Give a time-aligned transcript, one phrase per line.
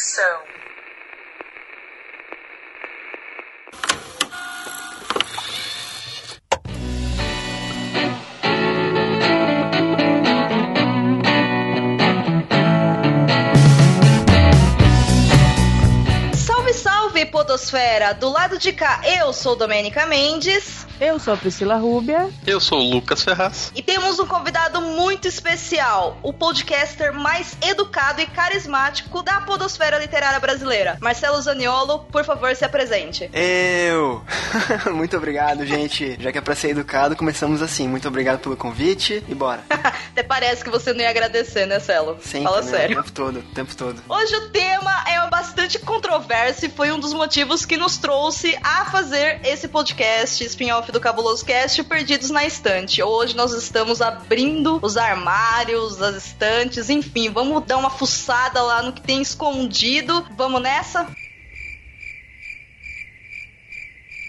[0.00, 0.40] conexão.
[16.34, 18.14] Salve, salve, Podosfera!
[18.14, 20.86] Do lado de cá, eu sou Domênica Mendes.
[21.00, 22.30] Eu sou a Priscila Rúbia.
[22.46, 23.72] Eu sou o Lucas Ferraz.
[24.20, 30.98] Um convidado muito especial, o podcaster mais educado e carismático da podosfera literária brasileira.
[31.00, 33.30] Marcelo Zaniolo, por favor, se apresente.
[33.32, 34.22] Eu!
[34.92, 36.18] Muito obrigado, gente.
[36.20, 37.88] Já que é pra ser educado, começamos assim.
[37.88, 39.64] Muito obrigado pelo convite e bora.
[40.12, 42.18] Até parece que você não ia agradecer, né, Celo?
[42.20, 42.70] Sempre, Fala né?
[42.70, 42.98] sério.
[42.98, 44.02] O tempo todo, o tempo todo.
[44.06, 48.84] Hoje o tema é bastante controverso e foi um dos motivos que nos trouxe a
[48.84, 53.02] fazer esse podcast spin-off do Cabuloso Cast, Perdidos na Estante.
[53.02, 58.92] Hoje nós estamos abrindo os armários, as estantes, enfim, vamos dar uma fuçada lá no
[58.92, 60.26] que tem escondido.
[60.36, 61.08] Vamos nessa?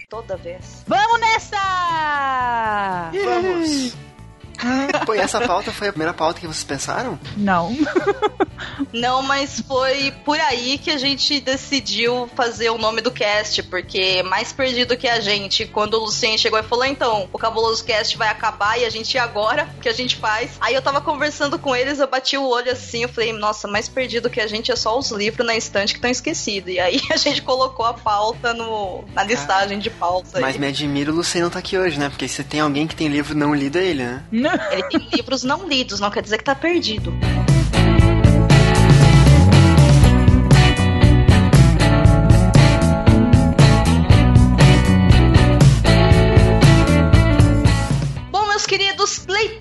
[0.08, 0.84] Toda vez.
[0.86, 3.10] Vamos nessa!
[3.24, 4.11] Vamos!
[5.06, 7.18] Pô, e essa pauta foi a primeira pauta que vocês pensaram?
[7.36, 7.76] Não.
[8.92, 14.22] Não, mas foi por aí que a gente decidiu fazer o nome do cast, porque
[14.22, 18.16] mais perdido que a gente, quando o Lucien chegou e falou, então, o Cabuloso Cast
[18.16, 19.68] vai acabar e a gente, e agora?
[19.76, 20.52] O que a gente faz?
[20.60, 23.88] Aí eu tava conversando com eles, eu bati o olho assim, eu falei, nossa, mais
[23.88, 26.72] perdido que a gente é só os livros na estante que estão esquecidos.
[26.72, 30.40] E aí a gente colocou a pauta no, na listagem de pauta.
[30.40, 30.60] Mas aí.
[30.60, 32.08] me admira o Luciano tá aqui hoje, né?
[32.08, 34.22] Porque se tem alguém que tem livro não lido é ele, né?
[34.70, 37.12] Ele tem livros não lidos, não quer dizer que tá perdido.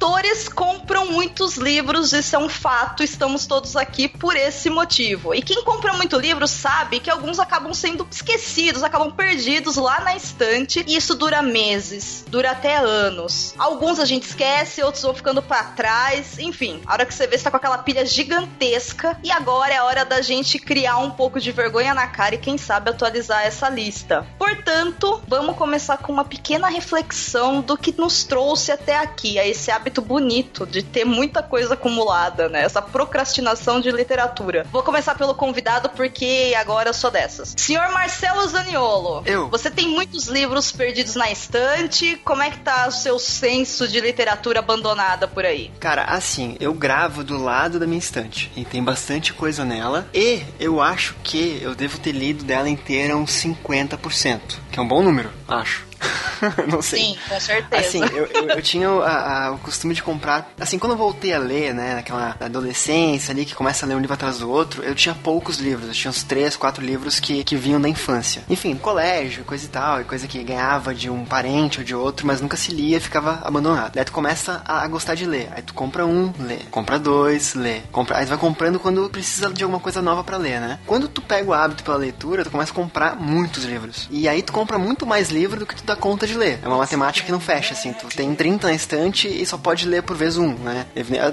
[0.01, 5.35] Leitores compram muitos livros, isso é um fato, estamos todos aqui por esse motivo.
[5.35, 10.15] E quem compra muito livro sabe que alguns acabam sendo esquecidos, acabam perdidos lá na
[10.15, 13.53] estante, e isso dura meses, dura até anos.
[13.59, 17.37] Alguns a gente esquece, outros vão ficando pra trás, enfim, a hora que você vê,
[17.37, 21.11] você tá com aquela pilha gigantesca, e agora é a hora da gente criar um
[21.11, 24.25] pouco de vergonha na cara e quem sabe atualizar essa lista.
[24.39, 29.69] Portanto, vamos começar com uma pequena reflexão do que nos trouxe até aqui, a esse
[29.69, 32.63] hábito bonito de ter muita coisa acumulada, né?
[32.63, 34.67] Essa procrastinação de literatura.
[34.71, 37.55] Vou começar pelo convidado porque agora eu sou dessas.
[37.57, 39.23] Senhor Marcelo Zaniolo.
[39.25, 39.49] Eu.
[39.49, 42.15] Você tem muitos livros perdidos na estante.
[42.23, 45.71] Como é que tá o seu senso de literatura abandonada por aí?
[45.79, 50.07] Cara, assim, eu gravo do lado da minha estante e tem bastante coisa nela.
[50.13, 54.39] E eu acho que eu devo ter lido dela inteira uns 50%,
[54.71, 55.90] que é um bom número, acho.
[56.71, 56.99] Não sei.
[56.99, 57.87] Sim, com certeza.
[57.87, 60.49] Assim, eu, eu, eu tinha o, a- a- o costume de comprar.
[60.59, 63.99] Assim, quando eu voltei a ler, né, naquela adolescência ali, que começa a ler um
[63.99, 65.87] livro atrás do outro, eu tinha poucos livros.
[65.89, 68.43] Eu tinha uns três, quatro livros que, que vinham da infância.
[68.49, 72.25] Enfim, colégio, coisa e tal, e coisa que ganhava de um parente ou de outro,
[72.25, 73.93] mas nunca se lia e ficava abandonado.
[73.93, 75.49] Daí tu começa a, a gostar de ler.
[75.55, 76.57] Aí tu compra um, lê.
[76.71, 77.81] Compra dois, lê.
[77.91, 80.79] Compra, aí tu vai comprando quando precisa de alguma coisa nova pra ler, né?
[80.85, 84.07] Quando tu pega o hábito pela leitura, tu começa a comprar muitos livros.
[84.11, 86.59] E aí tu compra muito mais livro do que tu dá conta de ler.
[86.63, 87.93] É uma matemática que não fecha, assim.
[87.93, 90.85] Tu tem 30 na estante e só pode ler por vez um, né?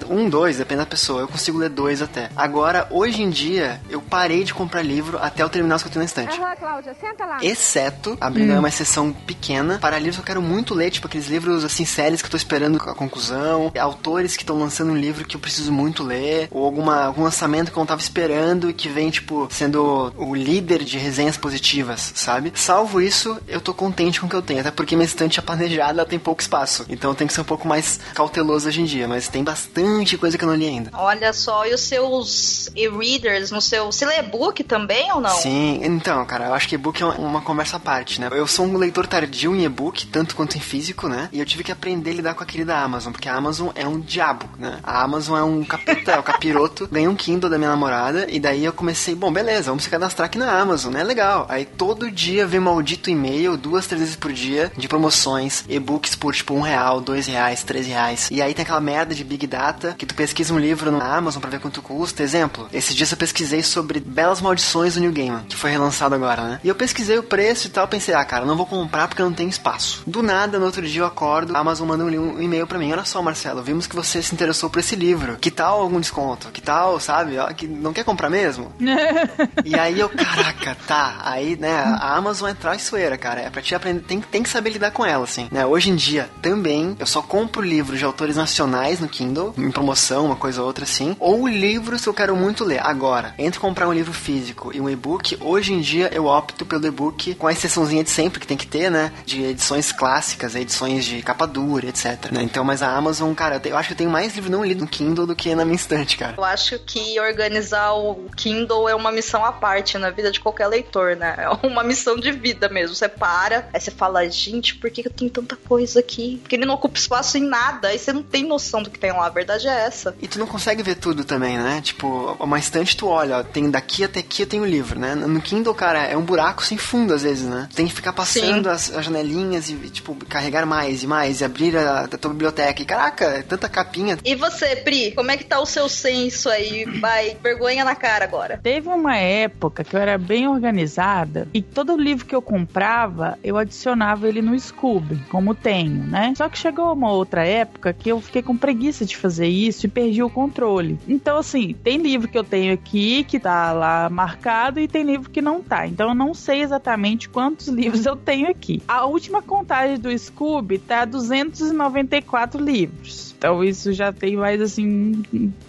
[0.08, 1.22] Um, dois, depende da pessoa.
[1.22, 2.30] Eu consigo ler dois até.
[2.36, 5.92] Agora, hoje em dia, eu parei de comprar livro até eu terminar os que eu
[5.92, 6.40] tenho na estante.
[6.40, 7.38] Aham, Cláudia, senta lá.
[7.42, 11.28] Exceto, abrindo aí uma exceção pequena, para livros que eu quero muito ler, tipo aqueles
[11.28, 15.24] livros assim, séries que eu tô esperando a conclusão, autores que estão lançando um livro
[15.24, 18.72] que eu preciso muito ler, ou alguma, algum lançamento que eu não tava esperando e
[18.72, 22.52] que vem, tipo, sendo o líder de resenhas positivas, sabe?
[22.54, 25.42] Salvo isso, eu tô contente com o que eu tenho, até porque minha estante é
[25.42, 26.86] planejada, ela tem pouco espaço.
[26.88, 30.16] Então eu tenho que ser um pouco mais cauteloso hoje em dia, mas tem bastante
[30.16, 30.90] coisa que eu não li ainda.
[30.94, 33.86] Olha só, e os seus e-readers no seu.
[33.86, 35.36] Você lê e-book também ou não?
[35.36, 38.28] Sim, então, cara, eu acho que e-book é uma, conversa à parte, né?
[38.32, 41.28] Eu sou um leitor tardio em e-book, tanto quanto em físico, né?
[41.30, 43.86] E eu tive que aprender a lidar com a querida Amazon, porque a Amazon é
[43.86, 44.80] um diabo, né?
[44.82, 46.88] A Amazon é um capeta, é um capiroto.
[46.90, 50.26] Ganhei um Kindle da minha namorada, e daí eu comecei, bom, beleza, vamos se cadastrar
[50.26, 51.04] aqui na Amazon, né?
[51.04, 51.46] Legal.
[51.50, 56.34] Aí todo dia vem maldito e-mail, duas, três vezes por dia, de promoções, e-books por
[56.34, 58.28] tipo um real, dois reais, três reais.
[58.30, 61.40] E aí tem aquela merda de Big Data, que tu pesquisa um livro na Amazon
[61.40, 62.22] pra ver quanto custa.
[62.22, 66.42] Exemplo, esses dias eu pesquisei sobre Belas Maldições do New Gaiman, que foi relançado agora,
[66.42, 66.60] né?
[66.62, 69.32] E eu pesquisei o preço e tal, pensei, ah, cara, não vou comprar porque não
[69.32, 70.02] tem espaço.
[70.06, 73.04] Do nada, no outro dia eu acordo, a Amazon manda um, e-mail pra mim, olha
[73.04, 75.36] só, Marcelo, vimos que você se interessou por esse livro.
[75.40, 76.48] Que tal algum desconto?
[76.50, 77.38] Que tal, sabe?
[77.38, 78.72] Ó, que não quer comprar mesmo?
[79.64, 81.16] e aí eu, caraca, tá.
[81.24, 83.40] Aí, né, a Amazon é traiçoeira, cara.
[83.40, 85.64] É pra te aprender, tem, tem que saber saber lidar com ela, assim, né?
[85.64, 90.26] Hoje em dia, também, eu só compro livros de autores nacionais no Kindle, em promoção,
[90.26, 92.80] uma coisa ou outra assim, ou livros que eu quero muito ler.
[92.84, 96.86] Agora, entre comprar um livro físico e um e-book, hoje em dia eu opto pelo
[96.86, 99.12] e-book com a exceçãozinha de sempre que tem que ter, né?
[99.24, 102.30] De edições clássicas, edições de capa dura, etc.
[102.32, 102.42] Né?
[102.42, 104.64] Então, mas a Amazon, cara, eu, te, eu acho que eu tenho mais livro não
[104.64, 106.34] lido no Kindle do que na minha estante, cara.
[106.36, 110.66] Eu acho que organizar o Kindle é uma missão à parte na vida de qualquer
[110.66, 111.36] leitor, né?
[111.38, 112.94] É uma missão de vida mesmo.
[112.94, 116.38] Você para, aí você fala, gente, por que eu tenho tanta coisa aqui?
[116.40, 119.12] Porque ele não ocupa espaço em nada, aí você não tem noção do que tem
[119.12, 119.26] lá.
[119.26, 120.14] A verdade é essa.
[120.20, 121.80] E tu não consegue ver tudo também, né?
[121.82, 125.14] Tipo, uma estante tu olha, ó, tem daqui até aqui eu tenho livro, né?
[125.14, 127.68] No Kindle, cara, é um buraco sem fundo às vezes, né?
[127.74, 131.76] Tem que ficar passando as, as, janelinhas e, tipo, carregar mais e mais e abrir
[131.76, 132.82] a, a tua biblioteca.
[132.82, 134.18] E caraca, é tanta capinha.
[134.24, 136.84] E você, Pri, como é que tá o seu senso aí?
[137.00, 138.58] Vai, vergonha na cara agora.
[138.62, 143.56] Teve uma época que eu era bem organizada e todo livro que eu comprava, eu
[143.56, 146.32] adicionava ele no Scooby, como tenho, né?
[146.36, 149.88] Só que chegou uma outra época que eu fiquei com preguiça de fazer isso e
[149.88, 150.98] perdi o controle.
[151.08, 155.30] Então, assim, tem livro que eu tenho aqui que tá lá marcado e tem livro
[155.30, 155.86] que não tá.
[155.86, 158.82] Então, eu não sei exatamente quantos livros eu tenho aqui.
[158.86, 163.27] A última contagem do Scooby tá 294 livros.
[163.38, 165.22] Então isso já tem mais assim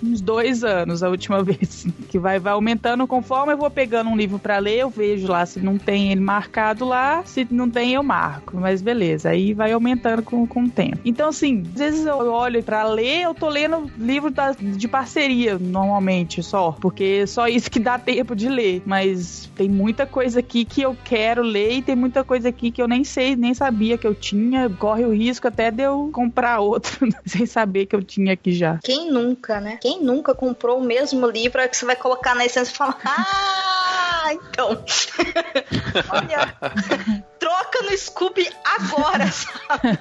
[0.04, 1.86] uns dois anos a última vez.
[2.10, 5.45] Que vai, vai aumentando conforme eu vou pegando um livro para ler, eu vejo lá
[5.45, 8.57] se não tem ele marcado lá, se não tem eu marco.
[8.57, 10.98] Mas beleza, aí vai aumentando com, com o tempo.
[11.06, 15.57] Então assim, às vezes eu olho para ler, eu tô lendo livro da, de parceria
[15.60, 18.81] normalmente só, porque só isso que dá tempo de ler.
[18.83, 22.81] Mas tem muita coisa aqui que eu quero ler e tem muita coisa aqui que
[22.81, 24.68] eu nem sei, nem sabia que eu tinha.
[24.69, 28.52] Corre o risco até de eu comprar outro sem saber saber que eu tinha aqui
[28.54, 28.80] já.
[28.84, 29.78] Quem nunca, né?
[29.82, 34.34] Quem nunca comprou o mesmo livro que você vai colocar na essência e falar, ah,
[34.34, 34.84] então.
[36.12, 36.56] Olha,
[37.80, 40.00] troca no Scooby agora, sabe?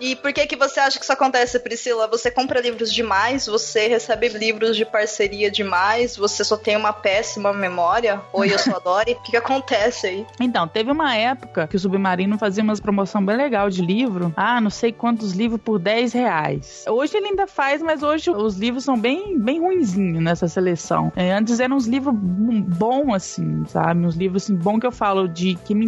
[0.00, 2.06] E por que que você acha que isso acontece, Priscila?
[2.08, 7.52] Você compra livros demais, você recebe livros de parceria demais, você só tem uma péssima
[7.52, 8.20] memória?
[8.32, 9.12] Oi, eu sou a.
[9.12, 10.26] O que, que acontece aí?
[10.40, 14.32] Então, teve uma época que o Submarino fazia umas promoção bem legal de livro.
[14.36, 16.84] Ah, não sei quantos livros por 10 reais.
[16.88, 21.12] Hoje ele ainda faz, mas hoje os livros são bem, bem ruinzinhos nessa seleção.
[21.16, 24.06] É, antes eram uns livros bons, assim, sabe?
[24.06, 25.84] Uns livros assim, bons que eu falo de que me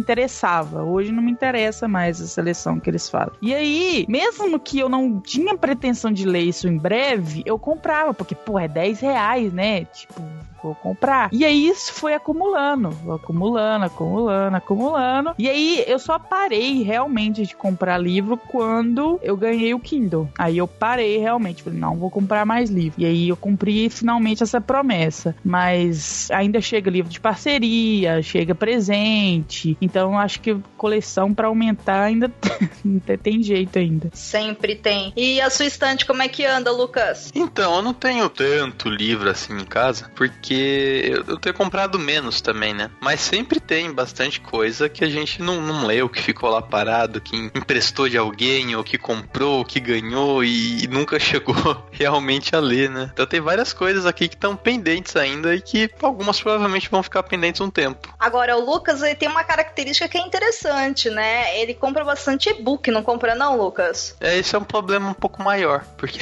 [0.59, 3.31] Hoje não me interessa mais a seleção que eles falam.
[3.41, 8.13] E aí, mesmo que eu não tinha pretensão de ler isso em breve, eu comprava,
[8.13, 9.85] porque, pô, é 10 reais, né?
[9.85, 10.21] Tipo,
[10.61, 11.29] vou comprar.
[11.31, 15.33] E aí isso foi acumulando, acumulando, acumulando, acumulando.
[15.37, 20.29] E aí eu só parei realmente de comprar livro quando eu ganhei o Kindle.
[20.37, 22.99] Aí eu parei realmente, falei, não, vou comprar mais livro.
[22.99, 25.35] E aí eu cumpri finalmente essa promessa.
[25.43, 29.77] Mas ainda chega livro de parceria, chega presente.
[29.81, 32.31] Então acho que coleção para aumentar ainda
[33.21, 34.09] tem jeito ainda.
[34.13, 35.13] Sempre tem.
[35.15, 37.31] E a sua estante como é que anda, Lucas?
[37.33, 42.41] Então, eu não tenho tanto livro assim em casa, porque porque eu, tenho comprado menos
[42.41, 42.91] também, né?
[42.99, 47.21] Mas sempre tem bastante coisa que a gente não, não leu, que ficou lá parado,
[47.21, 51.55] que emprestou de alguém, ou que comprou, ou que ganhou e, e nunca chegou
[51.89, 53.09] realmente a ler, né?
[53.13, 57.23] Então tem várias coisas aqui que estão pendentes ainda e que algumas provavelmente vão ficar
[57.23, 58.13] pendentes um tempo.
[58.19, 61.57] Agora, o Lucas ele tem uma característica que é interessante, né?
[61.61, 64.17] Ele compra bastante e-book, não compra não, Lucas?
[64.19, 66.19] É, esse é um problema um pouco maior, porque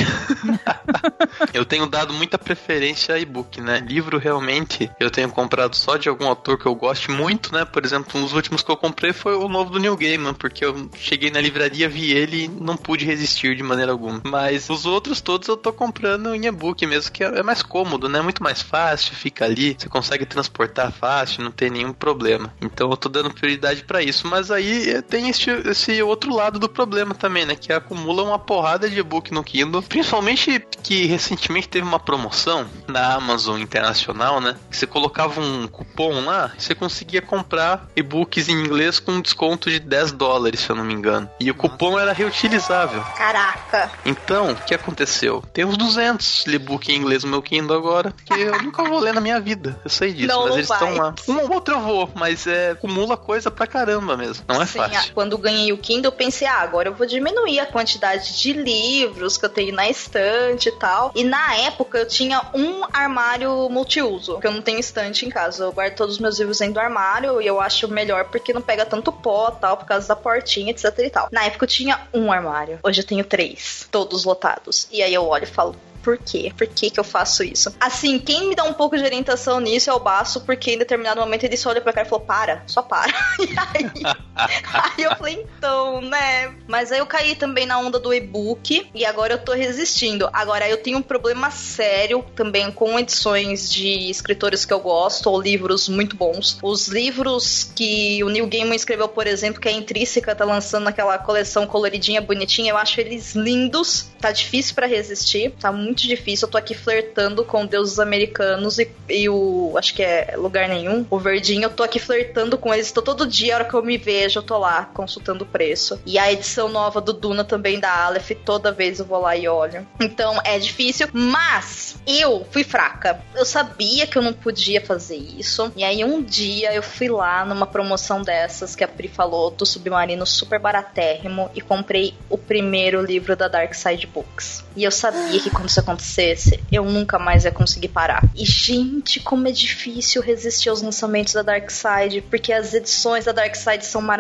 [1.52, 3.80] eu tenho dado muita preferência a e-book, né?
[3.80, 7.66] Livro realmente eu tenho comprado só de algum autor que eu goste muito, né?
[7.66, 10.64] Por exemplo, um dos últimos que eu comprei foi o novo do New Gaiman, porque
[10.64, 14.22] eu cheguei na livraria, vi ele e não pude resistir de maneira alguma.
[14.24, 18.22] Mas os outros todos eu tô comprando em e-book mesmo, que é mais cômodo, né?
[18.22, 22.54] Muito mais fácil, fica ali, você consegue transportar fácil, não tem nenhum problema.
[22.62, 24.28] Então eu tô dando prioridade para isso.
[24.28, 27.56] Mas aí tem esse, esse outro lado do problema também, né?
[27.56, 29.82] Que acumula uma porrada de e-book no Kindle.
[29.82, 34.56] Principalmente que recentemente teve uma promoção na Amazon Internacional né?
[34.70, 39.80] Você colocava um cupom lá, você conseguia comprar e-books em inglês com um desconto de
[39.80, 41.30] 10 dólares, se eu não me engano.
[41.40, 43.02] E o cupom era reutilizável.
[43.16, 43.92] Caraca!
[44.06, 45.44] Então, o que aconteceu?
[45.54, 49.14] Tem uns 200 e-book em inglês no meu Kindle agora, que eu nunca vou ler
[49.14, 49.80] na minha vida.
[49.84, 51.16] Eu sei disso, não, mas não eles estão lá.
[51.28, 54.46] Um ou outro eu vou, mas é, acumula coisa pra caramba mesmo.
[54.48, 55.14] Não é Sim, fácil.
[55.14, 59.38] Quando ganhei o Kindle, eu pensei, ah, agora eu vou diminuir a quantidade de livros
[59.38, 61.12] que eu tenho na estante e tal.
[61.16, 65.30] E na época eu tinha um armário multi multiuso, porque eu não tenho estante em
[65.30, 65.64] casa.
[65.64, 68.62] Eu guardo todos os meus livros dentro do armário e eu acho melhor porque não
[68.62, 71.28] pega tanto pó, tal, por causa da portinha, etc e tal.
[71.32, 72.80] Na época eu tinha um armário.
[72.84, 74.88] Hoje eu tenho três, todos lotados.
[74.92, 76.52] E aí eu olho e falo, por quê?
[76.58, 77.76] Por que que eu faço isso?
[77.80, 81.20] Assim, quem me dá um pouco de orientação nisso é o Baço, porque em determinado
[81.20, 83.12] momento ele só olha pra cara e falou, para, só para.
[83.40, 84.16] E aí,
[84.98, 86.54] aí eu falei, então, né?
[86.68, 90.30] Mas aí eu caí também na onda do e-book e agora eu tô resistindo.
[90.32, 95.42] Agora eu tenho um problema sério também com edições de escritores que eu gosto ou
[95.42, 96.58] livros muito bons.
[96.62, 101.18] Os livros que o Neil Gaiman escreveu, por exemplo, que é Intrínseca, tá lançando aquela
[101.18, 104.10] coleção coloridinha, bonitinha, eu acho eles lindos.
[104.20, 106.46] Tá difícil para resistir, tá muito difícil.
[106.46, 109.74] Eu tô aqui flertando com deuses americanos e, e o.
[109.78, 111.64] Acho que é Lugar Nenhum, o Verdinho.
[111.64, 112.92] Eu tô aqui flertando com eles.
[112.92, 116.00] Tô todo dia, a hora que eu me vejo, eu tô lá consultando o preço.
[116.06, 119.48] E a edição nova do Duna também da Aleph, toda vez eu vou lá e
[119.48, 119.88] olho.
[120.00, 123.22] Então é difícil, mas eu fui fraca.
[123.36, 125.72] Eu sabia que eu não podia fazer isso.
[125.76, 129.66] E aí um dia eu fui lá numa promoção dessas que a Pri falou do
[129.66, 134.64] Submarino super baratérrimo e comprei o primeiro livro da Dark Side Books.
[134.76, 138.24] E eu sabia que quando isso acontecesse, eu nunca mais ia conseguir parar.
[138.36, 143.32] E gente, como é difícil resistir aos lançamentos da Dark Side, porque as edições da
[143.32, 144.19] Dark Side são maravilhosas.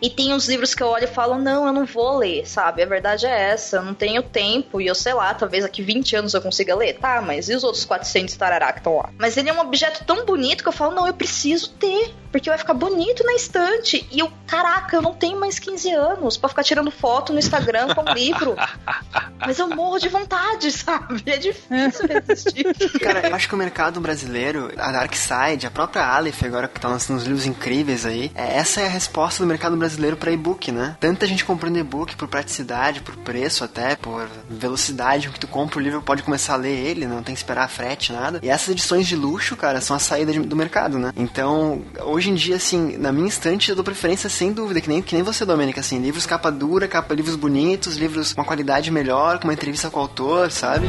[0.00, 2.82] E tem uns livros que eu olho e falo: "Não, eu não vou ler", sabe?
[2.82, 6.16] A verdade é essa, eu não tenho tempo e eu sei lá, talvez daqui 20
[6.16, 6.98] anos eu consiga ler.
[6.98, 9.10] Tá, mas e os outros 400 tarará que estão lá?
[9.18, 12.48] Mas ele é um objeto tão bonito que eu falo: "Não, eu preciso ter" porque
[12.48, 14.06] vai ficar bonito na estante.
[14.10, 17.94] E eu, caraca, eu não tenho mais 15 anos pra ficar tirando foto no Instagram
[17.94, 18.56] com um livro.
[19.40, 21.22] Mas eu morro de vontade, sabe?
[21.26, 22.64] É difícil resistir.
[23.00, 26.80] Cara, eu acho que o mercado brasileiro, a Dark Side, a própria Aleph, agora que
[26.80, 30.32] tá lançando uns livros incríveis aí, é, essa é a resposta do mercado brasileiro para
[30.32, 30.96] e-book, né?
[31.00, 35.78] Tanta gente comprando e-book por praticidade, por preço até, por velocidade com que tu compra
[35.78, 38.40] o livro, pode começar a ler ele, não tem que esperar frete, nada.
[38.42, 41.12] E essas edições de luxo, cara, são a saída de, do mercado, né?
[41.16, 45.02] Então, hoje em dia, assim, na minha estante eu dou preferência sem dúvida, que nem,
[45.02, 48.90] que nem você, Domênica, assim, livros capa dura, capa, livros bonitos, livros com uma qualidade
[48.90, 50.86] melhor, com uma entrevista com o autor, sabe?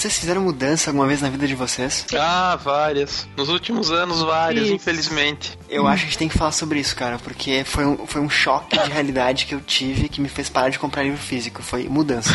[0.00, 2.06] Vocês fizeram mudança alguma vez na vida de vocês?
[2.18, 3.28] Ah, várias.
[3.36, 4.74] Nos últimos anos, várias, Isso.
[4.74, 5.58] infelizmente.
[5.68, 8.22] Eu acho que a gente tem que falar sobre isso, cara, porque foi um, foi
[8.22, 11.62] um choque de realidade que eu tive que me fez parar de comprar livro físico.
[11.62, 12.30] Foi mudança.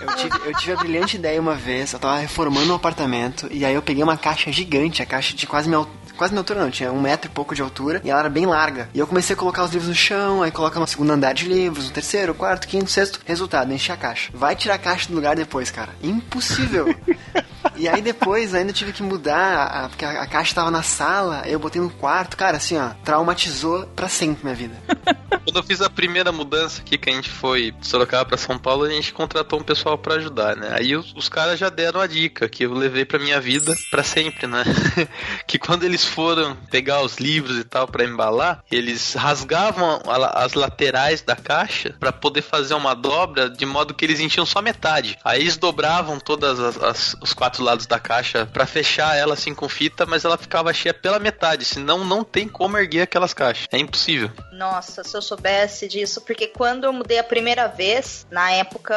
[0.00, 3.64] Eu tive, eu tive a brilhante ideia uma vez, eu tava reformando um apartamento, e
[3.64, 6.01] aí eu peguei uma caixa gigante, a caixa de quase minha altura.
[6.22, 8.46] Quase minha altura não, tinha um metro e pouco de altura e ela era bem
[8.46, 8.88] larga.
[8.94, 11.48] E eu comecei a colocar os livros no chão, aí coloca no segundo andar de
[11.48, 13.18] livros, no terceiro, quarto, quinto, sexto.
[13.26, 14.30] Resultado, enchi a caixa.
[14.32, 15.90] Vai tirar a caixa do lugar depois, cara.
[16.00, 16.94] Impossível.
[17.76, 21.42] E aí depois ainda tive que mudar, a- porque a, a caixa tava na sala,
[21.46, 24.74] eu botei no quarto, cara, assim, ó, traumatizou pra sempre minha vida.
[25.44, 28.58] Quando eu fiz a primeira mudança aqui, que a gente foi de Sorocaba pra São
[28.58, 30.68] Paulo, a gente contratou um pessoal pra ajudar, né?
[30.78, 34.02] Aí os, os caras já deram a dica, que eu levei pra minha vida pra
[34.02, 34.64] sempre, né?
[35.46, 40.54] que quando eles foram pegar os livros e tal pra embalar, eles rasgavam a as
[40.54, 45.18] laterais da caixa pra poder fazer uma dobra de modo que eles enchiam só metade.
[45.24, 49.54] Aí eles dobravam todas as, as- os quatro lados da caixa pra fechar ela assim
[49.54, 53.66] com fita, mas ela ficava cheia pela metade, senão não tem como erguer aquelas caixas.
[53.70, 54.30] É impossível.
[54.52, 58.94] Nossa, se eu soubesse disso, porque quando eu mudei a primeira vez, na época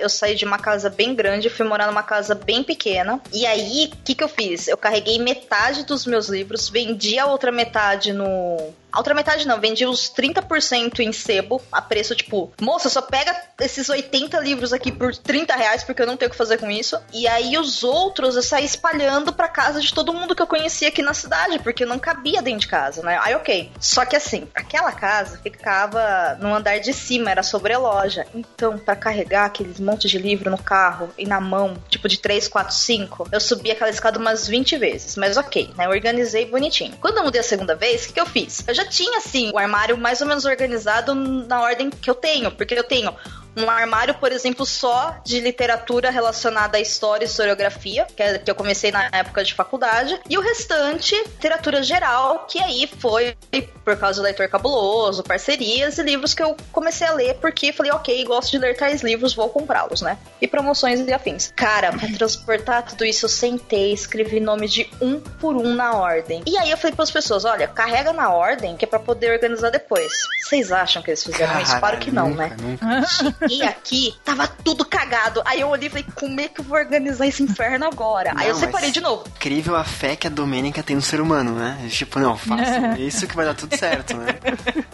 [0.00, 3.20] eu saí de uma casa bem grande fui morar numa casa bem pequena.
[3.32, 4.68] E aí, o que, que eu fiz?
[4.68, 8.72] Eu carreguei metade dos meus livros, vendi a outra metade no.
[8.96, 13.36] A outra metade não, vendi os 30% em sebo, a preço tipo, moça, só pega
[13.60, 16.70] esses 80 livros aqui por 30 reais, porque eu não tenho o que fazer com
[16.70, 16.98] isso.
[17.12, 20.88] E aí os outros eu saí espalhando pra casa de todo mundo que eu conhecia
[20.88, 23.20] aqui na cidade, porque não cabia dentro de casa, né?
[23.22, 23.70] Aí ok.
[23.78, 28.26] Só que assim, aquela casa ficava no andar de cima, era sobre a loja.
[28.34, 32.48] Então, pra carregar aqueles montes de livro no carro e na mão, tipo de 3,
[32.48, 35.16] 4, 5, eu subi aquela escada umas 20 vezes.
[35.16, 35.84] Mas ok, né?
[35.84, 36.96] Eu organizei bonitinho.
[36.98, 38.64] Quando eu mudei a segunda vez, o que, que eu fiz?
[38.66, 42.50] Eu já tinha, assim, o armário mais ou menos organizado na ordem que eu tenho,
[42.50, 43.14] porque eu tenho
[43.56, 48.50] um armário, por exemplo, só de literatura relacionada à história e historiografia, que, é, que
[48.50, 53.36] eu comecei na época de faculdade, e o restante, literatura geral, que aí foi
[53.84, 57.92] por causa do Leitor Cabuloso, parcerias e livros que eu comecei a ler, porque falei,
[57.92, 60.18] ok, gosto de ler tais livros, vou comprá-los, né?
[60.40, 61.52] E promoções e afins.
[61.54, 66.42] Cara, pra transportar tudo isso, eu sentei, escrevi nome de um por um na ordem.
[66.46, 69.70] E aí eu falei pras pessoas, olha, carrega na ordem, que é pra poder organizar
[69.70, 70.12] depois.
[70.44, 71.78] Vocês acham que eles fizeram isso?
[71.78, 72.56] Claro que não, né?
[72.60, 73.45] Nunca.
[73.48, 75.42] cheguei aqui, tava tudo cagado.
[75.44, 78.32] Aí eu olhei e falei, como é que eu vou organizar esse inferno agora?
[78.36, 79.24] Aí eu Não, separei de novo.
[79.36, 81.78] Incrível a fé que a Domênica tem no ser humano, né?
[81.90, 84.26] Tipo, não, faça isso que vai dar tudo certo, né?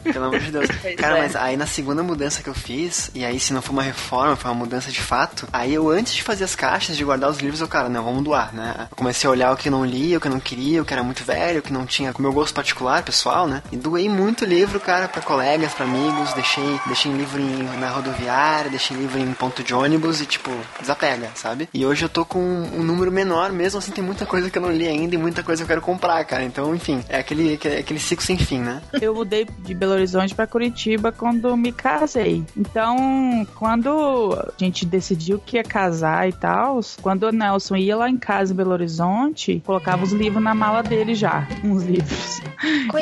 [0.03, 0.69] Pelo amor de Deus.
[0.99, 1.23] Cara, é.
[1.23, 4.37] mas aí na segunda mudança que eu fiz, e aí se não foi uma reforma,
[4.37, 7.39] foi uma mudança de fato, aí eu antes de fazer as caixas, de guardar os
[7.39, 8.89] livros, eu, cara, não, vamos doar, né?
[8.91, 10.85] Eu comecei a olhar o que eu não lia, o que eu não queria, o
[10.85, 13.63] que era muito velho, o que não tinha com o meu gosto particular, pessoal, né?
[13.71, 18.42] E doei muito livro, cara, pra colegas, pra amigos, deixei, deixei livro em, na rodoviária,
[18.71, 21.69] deixei livro em ponto de ônibus e, tipo, desapega, sabe?
[21.73, 24.63] E hoje eu tô com um número menor, mesmo assim tem muita coisa que eu
[24.63, 26.45] não li ainda e muita coisa que eu quero comprar, cara.
[26.45, 28.83] Então, enfim, é aquele, aquele, aquele ciclo sem fim, né?
[29.01, 32.45] Eu mudei de Belo Horizonte pra Curitiba quando me casei.
[32.57, 38.09] Então, quando a gente decidiu que ia casar e tal, quando o Nelson ia lá
[38.09, 42.41] em casa em Belo Horizonte, colocava os livros na mala dele já, uns livros.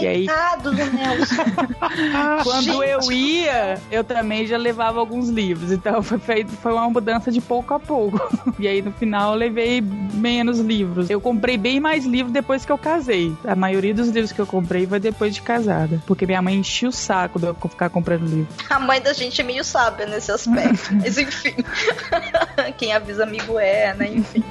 [0.00, 1.44] E aí, Coitado do Nelson.
[2.42, 2.88] quando Gente.
[2.88, 5.72] eu ia, eu também já levava alguns livros.
[5.72, 8.20] Então foi feito, foi uma mudança de pouco a pouco.
[8.58, 11.08] E aí no final eu levei menos livros.
[11.08, 13.34] Eu comprei bem mais livros depois que eu casei.
[13.44, 16.02] A maioria dos livros que eu comprei foi depois de casada.
[16.06, 18.48] Porque minha mãe enchia o saco de eu ficar comprando livro.
[18.68, 20.94] A mãe da gente é meio sábia nesse aspecto.
[20.94, 21.54] Mas enfim.
[22.76, 24.10] Quem avisa amigo é, né?
[24.14, 24.44] Enfim.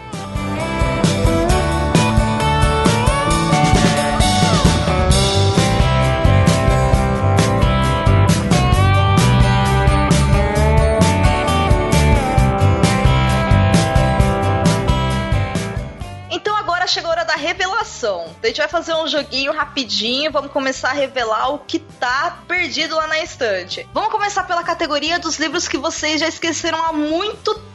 [18.00, 18.36] Revelação.
[18.42, 22.96] A gente vai fazer um joguinho rapidinho, vamos começar a revelar o que tá perdido
[22.96, 23.88] lá na estante.
[23.94, 27.70] Vamos começar pela categoria dos livros que vocês já esqueceram há muito tempo.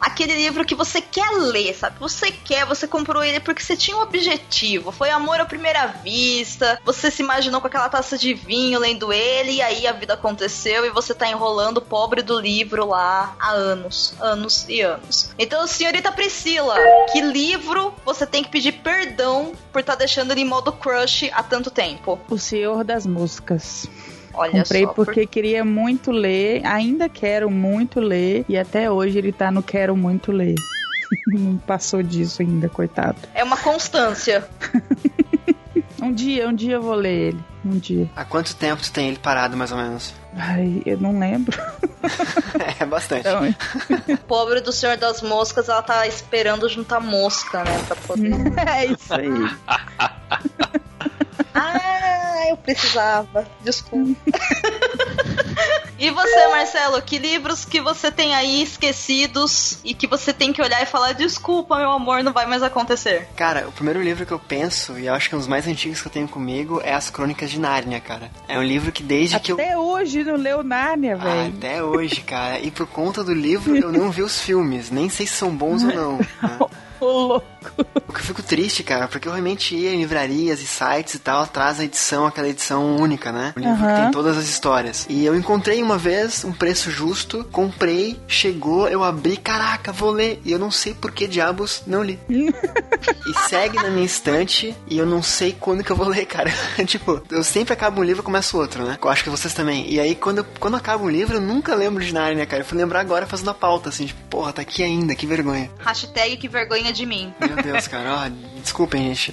[0.00, 1.96] Aquele livro que você quer ler, sabe?
[1.98, 4.92] Você quer, você comprou ele porque você tinha um objetivo.
[4.92, 6.78] Foi amor à primeira vista.
[6.84, 10.84] Você se imaginou com aquela taça de vinho lendo ele e aí a vida aconteceu
[10.84, 15.30] e você tá enrolando o pobre do livro lá há anos, anos e anos.
[15.38, 16.76] Então, senhorita Priscila,
[17.12, 21.42] que livro você tem que pedir perdão por estar deixando ele em modo crush há
[21.42, 22.18] tanto tempo?
[22.28, 23.88] O Senhor das Músicas.
[24.34, 24.92] Olha Comprei só.
[24.92, 29.96] porque queria muito ler, ainda quero muito ler, e até hoje ele tá no quero
[29.96, 30.54] muito ler.
[31.28, 33.16] Não passou disso ainda, coitado.
[33.34, 34.46] É uma constância.
[36.04, 37.44] Um dia, um dia eu vou ler ele.
[37.64, 38.10] Um dia.
[38.14, 40.12] Há quanto tempo tu tem ele parado, mais ou menos?
[40.36, 41.58] Ai, eu não lembro.
[42.78, 43.26] É bastante.
[43.26, 47.82] Então, Pobre do Senhor das Moscas, ela tá esperando juntar mosca, né?
[47.86, 48.34] Pra poder.
[48.66, 49.30] é isso aí.
[51.54, 53.46] Ah, eu precisava.
[53.62, 54.14] Desculpa.
[55.96, 60.60] E você, Marcelo, que livros que você tem aí esquecidos e que você tem que
[60.60, 63.28] olhar e falar: desculpa, meu amor, não vai mais acontecer?
[63.36, 65.68] Cara, o primeiro livro que eu penso, e eu acho que é um dos mais
[65.68, 68.28] antigos que eu tenho comigo, é As Crônicas de Nárnia, cara.
[68.48, 69.56] É um livro que desde que eu.
[69.56, 71.54] Até hoje não leu Nárnia, Ah, velho.
[71.56, 72.58] até hoje, cara.
[72.58, 74.90] E por conta do livro, eu não vi os filmes.
[74.90, 76.18] Nem sei se são bons ou não.
[76.18, 76.26] né?
[77.00, 77.46] Ô, louco.
[78.08, 81.18] O que eu fico triste, cara, porque eu realmente ia em livrarias e sites e
[81.18, 83.52] tal, atrás a edição, aquela edição única, né?
[83.56, 84.02] O livro que Aham.
[84.02, 85.06] tem todas as histórias.
[85.08, 90.40] E eu encontrei uma vez um preço justo, comprei, chegou, eu abri, caraca, vou ler.
[90.44, 92.18] E eu não sei por que diabos não li.
[92.28, 96.52] e segue na minha estante e eu não sei quando que eu vou ler, cara.
[96.86, 98.98] tipo, eu sempre acabo um livro e começo outro, né?
[99.02, 99.90] Eu acho que vocês também.
[99.90, 102.62] E aí, quando, eu- quando acaba um livro, eu nunca lembro de Narnia, cara.
[102.62, 105.70] Eu fui lembrar agora fazendo a pauta, assim, tipo, porra, tá aqui ainda, que vergonha.
[105.78, 107.32] Hashtag que vergonha de mim.
[107.40, 109.32] Meu Deus, cara, ó, desculpem, gente.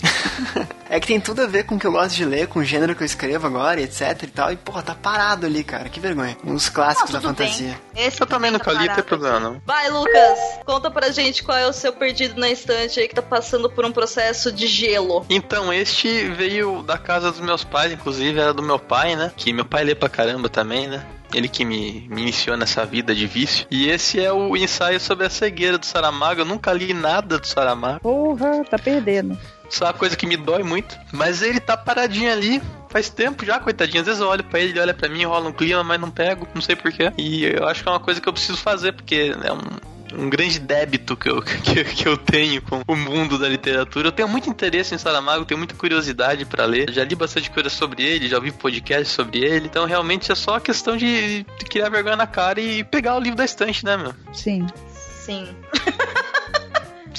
[0.90, 2.64] é que tem tudo a ver com o que eu gosto de ler, com o
[2.64, 4.52] gênero que eu escrevo agora, etc e tal.
[4.52, 6.38] E, porra, tá parado ali, cara, que vergonha.
[6.44, 7.48] Um dos clássicos Não, da tudo bem.
[7.48, 7.80] fantasia.
[7.96, 9.62] Esse Eu também tá nunca li, não tem problema não.
[9.66, 13.22] Vai, Lucas, conta pra gente qual é o seu perdido na estante aí que tá
[13.22, 15.26] passando por um processo de gelo.
[15.30, 19.32] Então, este veio da casa dos meus pais, inclusive era do meu pai, né?
[19.36, 21.06] Que meu pai lê pra caramba também, né?
[21.34, 23.66] Ele que me, me iniciou nessa vida de vício.
[23.70, 26.42] E esse é o ensaio sobre a cegueira do Saramago.
[26.42, 28.00] Eu nunca li nada do Saramago.
[28.02, 29.38] Porra, tá perdendo.
[29.70, 31.00] Isso é uma coisa que me dói muito.
[31.14, 32.62] Mas ele tá paradinho ali.
[32.90, 34.02] Faz tempo já, coitadinho.
[34.02, 36.12] Às vezes eu olho pra ele, ele olha pra mim, rola um clima, mas não
[36.12, 36.46] pego.
[36.54, 37.12] Não sei porquê.
[37.18, 39.91] E eu acho que é uma coisa que eu preciso fazer, porque é um.
[40.14, 44.08] Um grande débito que eu, que, que eu tenho com o mundo da literatura.
[44.08, 46.92] Eu tenho muito interesse em Saramago, tenho muita curiosidade pra ler.
[46.92, 49.68] Já li bastante coisa sobre ele, já ouvi podcast sobre ele.
[49.68, 53.38] Então realmente é só questão de, de criar vergonha na cara e pegar o livro
[53.38, 54.14] da estante, né, meu?
[54.34, 54.68] Sim.
[54.92, 55.48] Sim.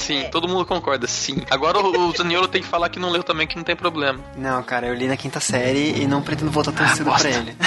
[0.02, 0.28] Sim, É.
[0.28, 1.42] todo mundo concorda, sim.
[1.50, 4.18] Agora o, o Zaniolo tem que falar que não leu também, que não tem problema.
[4.36, 7.28] Não, cara, eu li na quinta série e não pretendo voltar tão Ah, cedo bosta.
[7.28, 7.56] pra ele.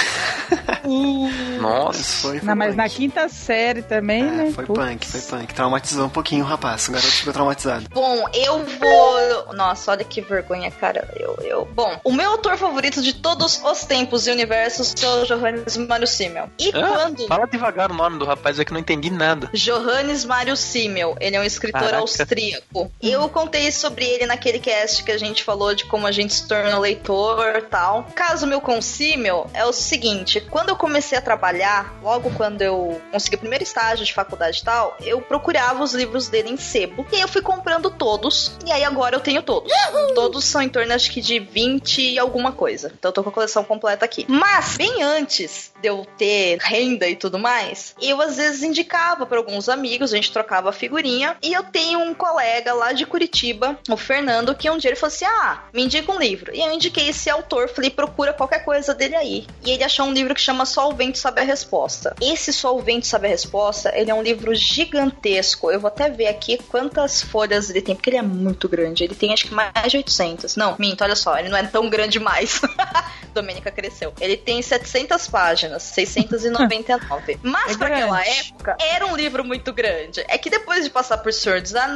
[1.60, 2.02] Nossa.
[2.28, 2.76] Foi, foi Não, mas punk.
[2.76, 4.52] na quinta série também, É, né?
[4.54, 4.78] foi Putz.
[4.78, 5.54] punk, foi punk.
[5.54, 6.88] Traumatizou um pouquinho o rapaz.
[6.88, 7.86] O garoto ficou traumatizado.
[7.92, 9.54] Bom, eu vou.
[9.54, 11.08] Nossa, olha que vergonha, cara.
[11.16, 11.64] Eu, eu...
[11.74, 16.06] Bom, o meu autor favorito de todos os tempos e universos é o Johannes Mário
[16.06, 16.48] Simmel.
[16.58, 16.88] E Hã?
[16.88, 17.26] quando.
[17.26, 19.50] Fala devagar o nome do rapaz, é que eu não entendi nada.
[19.52, 21.98] Johannes Mário Simmel, ele é um escritor Caraca.
[21.98, 22.25] austríaco.
[23.02, 26.46] Eu contei sobre ele naquele cast que a gente falou de como a gente se
[26.46, 28.04] torna leitor tal.
[28.14, 32.62] Caso meu com o Simmel é o seguinte: quando eu comecei a trabalhar, logo quando
[32.62, 36.56] eu consegui o primeiro estágio de faculdade e tal, eu procurava os livros dele em
[36.56, 37.06] sebo.
[37.12, 38.52] E aí eu fui comprando todos.
[38.64, 39.72] E aí agora eu tenho todos.
[40.14, 42.92] Todos são em torno, acho que de 20 e alguma coisa.
[42.98, 44.24] Então eu tô com a coleção completa aqui.
[44.28, 49.38] Mas, bem antes de eu ter renda e tudo mais, eu às vezes indicava para
[49.38, 51.36] alguns amigos, a gente trocava figurinha.
[51.42, 55.14] E eu tenho um colega lá de Curitiba, o Fernando, que um dia ele falou
[55.14, 56.54] assim: Ah, me indica um livro.
[56.54, 59.46] E eu indiquei esse autor, falei: procura qualquer coisa dele aí.
[59.64, 62.14] E ele achou um livro que chama Só o Vento Sabe a Resposta.
[62.20, 65.70] Esse Só o Vento Sabe a Resposta, ele é um livro gigantesco.
[65.70, 69.04] Eu vou até ver aqui quantas folhas ele tem, porque ele é muito grande.
[69.04, 70.56] Ele tem acho que mais de 800.
[70.56, 72.60] Não, minto, olha só, ele não é tão grande mais.
[73.34, 74.14] Domênica cresceu.
[74.18, 77.38] Ele tem 700 páginas, 699.
[77.42, 80.24] Mas É pra aquela época, era um livro muito grande.
[80.28, 81.95] É que depois de passar por Senhor dos Anéis,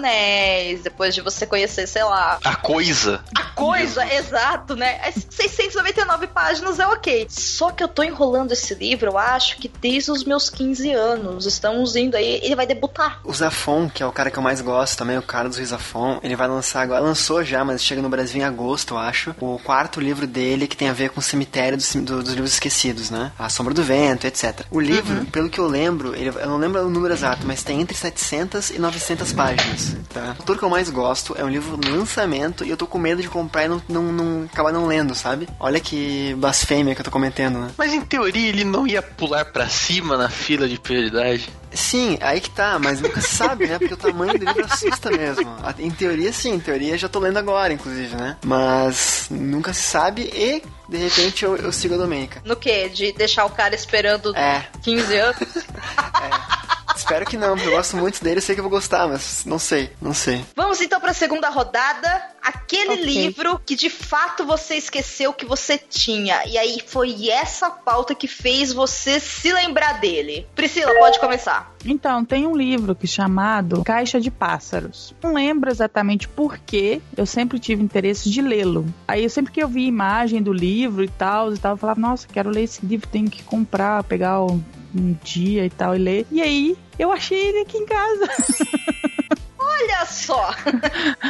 [0.83, 3.23] depois de você conhecer, sei lá, A coisa.
[3.37, 5.01] a coisa, exato, né?
[5.05, 7.27] As 699 páginas é ok.
[7.29, 11.47] Só que eu tô enrolando esse livro, eu acho que desde os meus 15 anos.
[11.47, 13.21] Estamos indo aí, ele vai debutar.
[13.25, 16.37] O Zafon, que é o cara que eu mais gosto também, o Carlos Zafon, ele
[16.37, 20.01] vai lançar agora, lançou já, mas chega no Brasil em agosto, eu acho, o quarto
[20.01, 23.33] livro dele que tem a ver com o cemitério dos, do- dos livros esquecidos, né?
[23.39, 24.61] A Sombra do Vento, etc.
[24.71, 27.81] O livro, pelo que eu lembro, ele, eu não lembro o número exato, mas tem
[27.81, 30.35] entre 700 e 900 páginas, tá?
[30.39, 33.23] O autor que eu mais gosto é um livro lançamento e eu tô com medo
[33.23, 35.49] de comprar e não, não, não acabar não lendo, sabe?
[35.59, 37.71] Olha que blasfêmia que eu tô cometendo, né?
[37.77, 41.49] Mas em teoria ele não ia pular pra cima na fila de prioridade.
[41.73, 43.79] Sim, aí que tá, mas nunca se sabe, né?
[43.79, 45.49] Porque o tamanho do livro assusta mesmo.
[45.79, 48.37] Em teoria, sim, em teoria já tô lendo agora, inclusive, né?
[48.45, 52.43] Mas nunca se sabe e, de repente, eu, eu sigo a Domênica.
[52.45, 52.89] No que?
[52.89, 54.65] De deixar o cara esperando É.
[54.83, 55.39] 15 anos?
[56.97, 59.45] Espero que não, porque eu gosto muito dele, eu sei que eu vou gostar, mas
[59.45, 60.45] não sei, não sei.
[60.55, 62.31] Vamos então pra segunda rodada.
[62.43, 63.05] Aquele Ok.
[63.05, 66.43] livro que de fato você esqueceu que você tinha.
[66.47, 70.47] E aí foi essa pauta que fez você se lembrar dele.
[70.55, 71.75] Priscila, pode começar.
[71.85, 75.15] Então, tem um livro que é chamado Caixa de Pássaros.
[75.23, 78.87] Não lembro exatamente por que eu sempre tive interesse de lê-lo.
[79.07, 82.27] Aí, sempre que eu vi imagem do livro e tal, e tal, eu falava, nossa,
[82.27, 84.63] quero ler esse livro, tenho que comprar, pegar um,
[84.95, 86.27] um dia e tal e ler.
[86.31, 88.29] E aí, eu achei ele aqui em casa.
[89.59, 90.53] Olha só!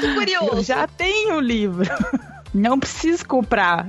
[0.01, 0.57] que curioso.
[0.57, 1.89] Eu já tenho o livro.
[2.53, 3.87] Não preciso comprar.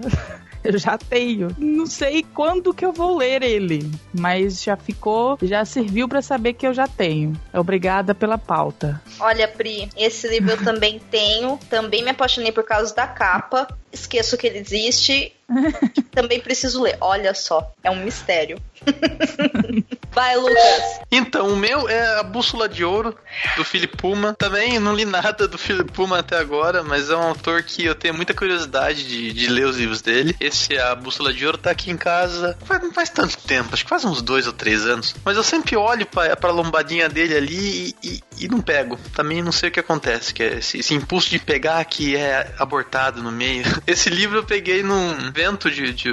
[0.63, 1.55] Eu já tenho.
[1.57, 6.53] Não sei quando que eu vou ler ele, mas já ficou, já serviu pra saber
[6.53, 7.33] que eu já tenho.
[7.51, 9.01] Obrigada pela pauta.
[9.19, 11.57] Olha, Pri, esse livro eu também tenho.
[11.69, 13.67] Também me apaixonei por causa da capa.
[13.91, 15.33] Esqueço que ele existe.
[16.11, 16.97] também preciso ler.
[17.01, 18.57] Olha só, é um mistério.
[20.11, 20.99] Vai, Lucas.
[21.11, 23.17] Então, o meu é a Bússola de Ouro,
[23.55, 24.33] do Philip Pullman.
[24.33, 27.95] Também não li nada do Philip Pullman até agora, mas é um autor que eu
[27.95, 30.35] tenho muita curiosidade de, de ler os livros dele.
[30.39, 33.83] Esse, a Bússola de Ouro, tá aqui em casa faz, não faz tanto tempo, acho
[33.83, 35.15] que faz uns dois ou três anos.
[35.23, 38.99] Mas eu sempre olho pra, pra lombadinha dele ali e, e- e não pego.
[39.15, 42.53] Também não sei o que acontece, que é esse, esse impulso de pegar que é
[42.59, 43.63] abortado no meio.
[43.87, 46.11] Esse livro eu peguei num evento de- de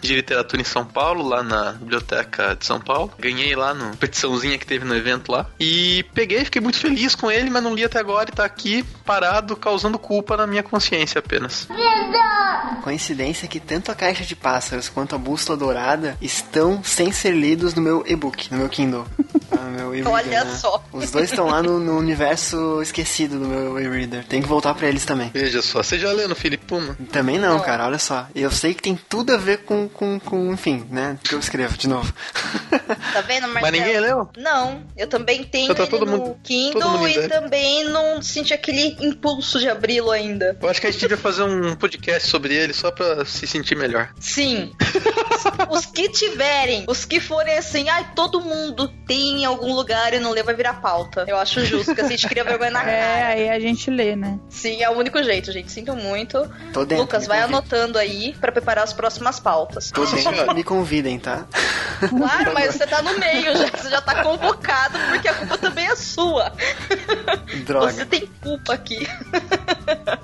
[0.00, 3.12] de literatura em São Paulo, lá na Biblioteca de São Paulo.
[3.18, 5.46] Ganhei lá no petiçãozinha que teve no evento lá.
[5.58, 8.84] E peguei, fiquei muito feliz com ele, mas não li até agora e tá aqui
[9.04, 11.66] parado, causando culpa na minha consciência apenas.
[12.84, 17.74] Coincidência que tanto a Caixa de Pássaros quanto a Bússola Dourada estão sem ser lidos
[17.74, 19.04] no meu e-book, no meu Kindle.
[19.50, 20.56] No meu e-reader, Olha né?
[20.56, 20.82] só.
[20.92, 24.24] Os dois estão lá no, no universo esquecido do meu e-reader.
[24.24, 25.30] Tem que voltar pra eles também.
[25.32, 26.96] Veja só, você já leu no Felipe Puma?
[27.12, 27.64] Também não, Não.
[27.64, 28.26] cara, olha só.
[28.34, 31.18] Eu sei que tem tudo a ver com, com, com enfim, né?
[31.22, 32.12] Que eu escrevo de novo.
[33.12, 33.62] Tá vendo, Marcelo?
[33.62, 34.28] Mas ninguém leu?
[34.36, 38.52] Não, eu também tenho tá todo no mundo- todo Kindle mundo e também não senti
[38.54, 40.56] aquele impulso de abri-lo ainda.
[40.60, 43.76] Eu acho que a gente devia fazer um podcast sobre ele só pra se sentir
[43.76, 44.10] melhor.
[44.20, 44.72] Sim.
[45.70, 50.18] os que tiverem, os que forem assim, ai, todo mundo tem em algum lugar e
[50.20, 51.24] não lê, vai virar pauta.
[51.26, 53.28] Eu acho justo, porque assim a gente cria vergonha na É, cara.
[53.28, 54.38] aí a gente lê, né?
[54.48, 55.70] Sim, é o único jeito, gente.
[55.70, 56.48] Sinto muito.
[56.72, 57.04] Tô dentro.
[57.04, 59.90] Lucas, vai anotando aí pra preparar as próximas pautas.
[59.90, 61.46] Tô dentro, me convidem, tá?
[62.08, 63.66] Claro, mas você tá no meio já.
[63.68, 66.52] Você já tá convocado porque a culpa também é sua.
[67.64, 67.92] Droga.
[67.92, 69.06] Você tem culpa aqui.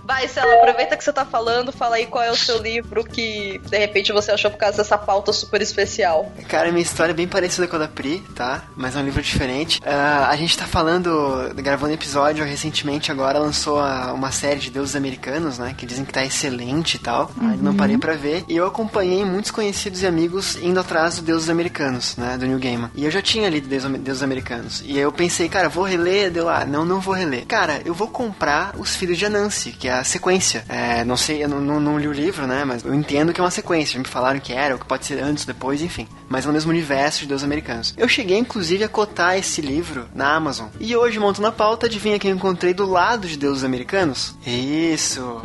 [0.05, 3.59] Vai Cela, aproveita que você tá falando, fala aí qual é o seu livro que
[3.59, 6.31] de repente você achou por causa dessa pauta super especial.
[6.48, 8.64] Cara, minha história é bem parecida com a da Pri, tá?
[8.77, 9.80] Mas é um livro diferente.
[9.80, 14.96] Uh, a gente tá falando, gravando episódio recentemente agora, lançou a, uma série de deuses
[14.96, 15.74] americanos, né?
[15.76, 17.30] Que dizem que tá excelente e tal.
[17.36, 17.50] Uhum.
[17.50, 18.44] Aí não parei pra ver.
[18.48, 22.36] E eu acompanhei muitos conhecidos e amigos indo atrás do deuses americanos, né?
[22.38, 22.90] Do New Gaiman.
[22.94, 24.82] E eu já tinha lido deuses, deuses americanos.
[24.84, 26.30] E eu pensei, cara, vou reler?
[26.30, 27.44] Deu, ah, não, não vou reler.
[27.46, 30.64] Cara, eu vou comprar Os Filhos de Anansi, que é a sequência.
[30.68, 32.64] É, não sei, eu não, não, não, li o livro, né?
[32.64, 33.98] Mas eu entendo que é uma sequência.
[33.98, 36.08] Me falaram que era, ou que pode ser antes, depois, enfim.
[36.35, 37.94] Mas no mesmo universo de Deus Americanos.
[37.97, 40.66] Eu cheguei, inclusive, a cotar esse livro na Amazon.
[40.81, 44.35] E hoje, monto na pauta, adivinha quem eu encontrei do lado de Deuses Americanos?
[44.44, 45.40] Isso!